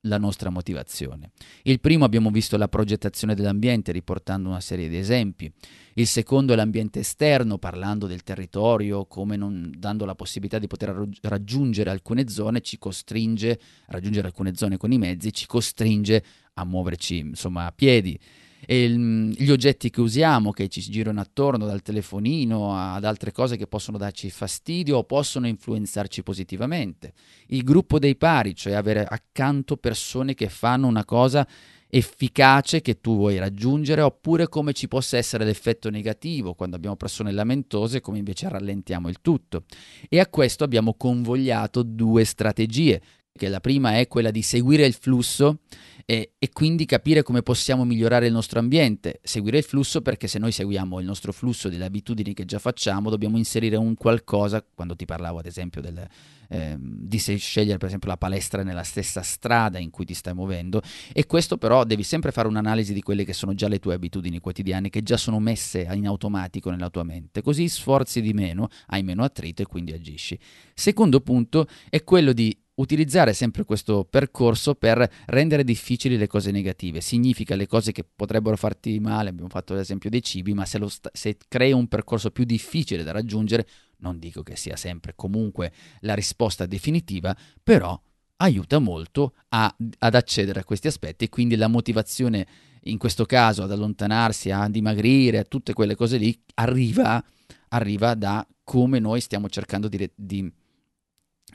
la 0.05 0.17
nostra 0.17 0.49
motivazione. 0.49 1.31
Il 1.63 1.79
primo 1.79 2.05
abbiamo 2.05 2.29
visto 2.29 2.57
la 2.57 2.67
progettazione 2.67 3.35
dell'ambiente 3.35 3.91
riportando 3.91 4.49
una 4.49 4.59
serie 4.59 4.87
di 4.87 4.97
esempi. 4.97 5.51
Il 5.95 6.07
secondo 6.07 6.53
è 6.53 6.55
l'ambiente 6.55 6.99
esterno 6.99 7.57
parlando 7.57 8.05
del 8.05 8.23
territorio, 8.23 9.05
come 9.05 9.35
non 9.35 9.73
dando 9.75 10.05
la 10.05 10.15
possibilità 10.15 10.59
di 10.59 10.67
poter 10.67 11.07
raggiungere 11.21 11.89
alcune 11.89 12.27
zone 12.29 12.61
ci 12.61 12.77
costringe 12.77 13.59
a 13.87 13.93
raggiungere 13.93 14.27
alcune 14.27 14.55
zone 14.55 14.77
con 14.77 14.91
i 14.91 14.97
mezzi, 14.97 15.33
ci 15.33 15.47
costringe 15.47 16.23
a 16.53 16.65
muoverci 16.65 17.17
insomma 17.17 17.65
a 17.65 17.71
piedi 17.71 18.19
e 18.65 18.89
gli 18.89 19.51
oggetti 19.51 19.89
che 19.89 20.01
usiamo, 20.01 20.51
che 20.51 20.67
ci 20.67 20.81
girano 20.81 21.21
attorno, 21.21 21.65
dal 21.65 21.81
telefonino 21.81 22.75
ad 22.75 23.03
altre 23.03 23.31
cose 23.31 23.57
che 23.57 23.67
possono 23.67 23.97
darci 23.97 24.29
fastidio 24.29 24.97
o 24.97 25.03
possono 25.03 25.47
influenzarci 25.47 26.23
positivamente. 26.23 27.13
Il 27.47 27.63
gruppo 27.63 27.99
dei 27.99 28.15
pari, 28.15 28.55
cioè 28.55 28.73
avere 28.73 29.05
accanto 29.05 29.77
persone 29.77 30.33
che 30.33 30.49
fanno 30.49 30.87
una 30.87 31.05
cosa 31.05 31.47
efficace 31.89 32.81
che 32.81 32.99
tu 32.99 33.15
vuoi 33.15 33.37
raggiungere 33.37 34.01
oppure 34.01 34.49
come 34.49 34.73
ci 34.73 34.87
possa 34.87 35.17
essere 35.17 35.45
l'effetto 35.45 35.89
negativo 35.89 36.53
quando 36.53 36.75
abbiamo 36.75 36.95
persone 36.95 37.31
lamentose 37.31 38.01
come 38.01 38.17
invece 38.17 38.49
rallentiamo 38.49 39.07
il 39.07 39.21
tutto 39.21 39.63
e 40.09 40.19
a 40.19 40.27
questo 40.27 40.63
abbiamo 40.63 40.95
convogliato 40.95 41.83
due 41.83 42.25
strategie 42.25 43.01
che 43.31 43.49
la 43.49 43.59
prima 43.59 43.97
è 43.97 44.07
quella 44.07 44.31
di 44.31 44.41
seguire 44.41 44.85
il 44.85 44.93
flusso 44.93 45.59
e, 46.05 46.33
e, 46.37 46.49
quindi 46.51 46.85
capire 46.85 47.23
come 47.23 47.41
possiamo 47.41 47.83
migliorare 47.83 48.27
il 48.27 48.31
nostro 48.31 48.59
ambiente, 48.59 49.19
seguire 49.23 49.57
il 49.57 49.63
flusso 49.63 50.03
perché 50.03 50.27
se 50.27 50.37
noi 50.37 50.51
seguiamo 50.51 50.99
il 50.99 51.05
nostro 51.05 51.33
flusso 51.33 51.67
delle 51.67 51.85
abitudini 51.85 52.35
che 52.35 52.45
già 52.45 52.59
facciamo 52.59 53.09
dobbiamo 53.09 53.37
inserire 53.37 53.75
un 53.75 53.95
qualcosa, 53.95 54.63
quando 54.63 54.95
ti 54.95 55.05
parlavo 55.05 55.39
ad 55.39 55.47
esempio 55.47 55.81
del, 55.81 56.07
eh, 56.49 56.75
di 56.79 57.17
scegliere 57.17 57.79
per 57.79 57.87
esempio 57.87 58.09
la 58.09 58.17
palestra 58.17 58.61
nella 58.61 58.83
stessa 58.83 59.23
strada 59.23 59.79
in 59.79 59.89
cui 59.89 60.05
ti 60.05 60.13
stai 60.13 60.35
muovendo 60.35 60.83
e 61.11 61.25
questo 61.25 61.57
però 61.57 61.83
devi 61.83 62.03
sempre 62.03 62.31
fare 62.31 62.47
un'analisi 62.47 62.93
di 62.93 63.01
quelle 63.01 63.25
che 63.25 63.33
sono 63.33 63.55
già 63.55 63.67
le 63.67 63.79
tue 63.79 63.95
abitudini 63.95 64.39
quotidiane 64.39 64.89
che 64.89 65.01
già 65.01 65.17
sono 65.17 65.39
messe 65.39 65.87
in 65.91 66.05
automatico 66.05 66.69
nella 66.69 66.91
tua 66.91 67.03
mente, 67.03 67.41
così 67.41 67.67
sforzi 67.67 68.21
di 68.21 68.33
meno, 68.33 68.67
hai 68.87 69.01
meno 69.01 69.23
attrito 69.23 69.63
e 69.63 69.65
quindi 69.65 69.91
agisci. 69.91 70.37
Secondo 70.75 71.19
punto 71.21 71.67
è 71.89 72.03
quello 72.03 72.31
di 72.31 72.55
utilizzare 72.75 73.33
sempre 73.33 73.63
questo 73.63 74.05
percorso 74.09 74.75
per 74.75 75.09
rendere 75.27 75.63
difficili 75.63 76.17
le 76.17 76.27
cose 76.27 76.51
negative. 76.51 77.01
Significa 77.01 77.55
le 77.55 77.67
cose 77.67 77.91
che 77.91 78.03
potrebbero 78.03 78.57
farti 78.57 78.99
male, 78.99 79.29
abbiamo 79.29 79.49
fatto 79.49 79.73
l'esempio 79.73 80.09
dei 80.09 80.23
cibi, 80.23 80.53
ma 80.53 80.65
se, 80.65 80.79
sta- 80.89 81.11
se 81.13 81.37
crei 81.47 81.71
un 81.71 81.87
percorso 81.87 82.31
più 82.31 82.43
difficile 82.43 83.03
da 83.03 83.11
raggiungere, 83.11 83.67
non 83.97 84.19
dico 84.19 84.43
che 84.43 84.55
sia 84.55 84.75
sempre 84.75 85.13
comunque 85.15 85.71
la 86.01 86.13
risposta 86.13 86.65
definitiva, 86.65 87.35
però 87.63 87.99
aiuta 88.37 88.79
molto 88.79 89.33
a, 89.49 89.73
ad 89.99 90.15
accedere 90.15 90.59
a 90.59 90.65
questi 90.65 90.87
aspetti 90.87 91.25
e 91.25 91.29
quindi 91.29 91.55
la 91.55 91.67
motivazione 91.67 92.45
in 92.87 92.97
questo 92.97 93.25
caso 93.25 93.63
ad 93.63 93.71
allontanarsi, 93.71 94.51
a 94.51 94.67
dimagrire, 94.69 95.39
a 95.39 95.43
tutte 95.43 95.73
quelle 95.73 95.95
cose 95.95 96.17
lì, 96.17 96.37
arriva, 96.55 97.23
arriva 97.69 98.13
da 98.13 98.45
come 98.63 98.99
noi 98.99 99.21
stiamo 99.21 99.47
cercando 99.47 99.87
di, 99.87 100.11
di 100.13 100.51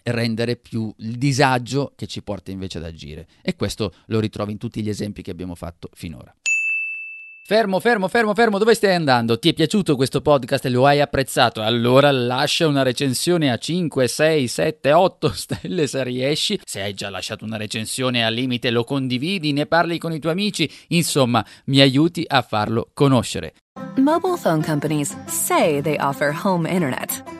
rendere 0.04 0.56
più 0.56 0.92
il 0.98 1.16
disagio 1.16 1.92
che 1.96 2.06
ci 2.06 2.22
porta 2.22 2.50
invece 2.50 2.78
ad 2.78 2.84
agire. 2.84 3.26
E 3.42 3.56
questo 3.56 3.94
lo 4.06 4.20
ritrovi 4.20 4.52
in 4.52 4.58
tutti 4.58 4.82
gli 4.82 4.88
esempi 4.88 5.22
che 5.22 5.30
abbiamo 5.30 5.54
fatto 5.54 5.88
finora. 5.92 6.34
Fermo, 7.50 7.80
fermo, 7.80 8.06
fermo, 8.06 8.32
fermo, 8.32 8.58
dove 8.58 8.76
stai 8.76 8.94
andando? 8.94 9.36
Ti 9.36 9.48
è 9.48 9.52
piaciuto 9.52 9.96
questo 9.96 10.20
podcast 10.20 10.66
e 10.66 10.68
lo 10.68 10.86
hai 10.86 11.00
apprezzato? 11.00 11.62
Allora 11.62 12.12
lascia 12.12 12.68
una 12.68 12.84
recensione 12.84 13.50
a 13.50 13.58
5, 13.58 14.06
6, 14.06 14.46
7, 14.46 14.92
8 14.92 15.32
stelle 15.32 15.88
se 15.88 16.04
riesci. 16.04 16.60
Se 16.64 16.80
hai 16.80 16.94
già 16.94 17.10
lasciato 17.10 17.44
una 17.44 17.56
recensione 17.56 18.24
al 18.24 18.34
limite 18.34 18.70
lo 18.70 18.84
condividi, 18.84 19.52
ne 19.52 19.66
parli 19.66 19.98
con 19.98 20.12
i 20.12 20.20
tuoi 20.20 20.34
amici, 20.34 20.70
insomma 20.90 21.44
mi 21.64 21.80
aiuti 21.80 22.24
a 22.24 22.42
farlo 22.42 22.90
conoscere. 22.94 23.54
Mobile 23.96 24.36
phone 24.36 24.62
companies 24.62 25.16
say 25.26 25.82
they 25.82 25.96
offer 25.98 26.32
home 26.32 26.70
internet. 26.70 27.39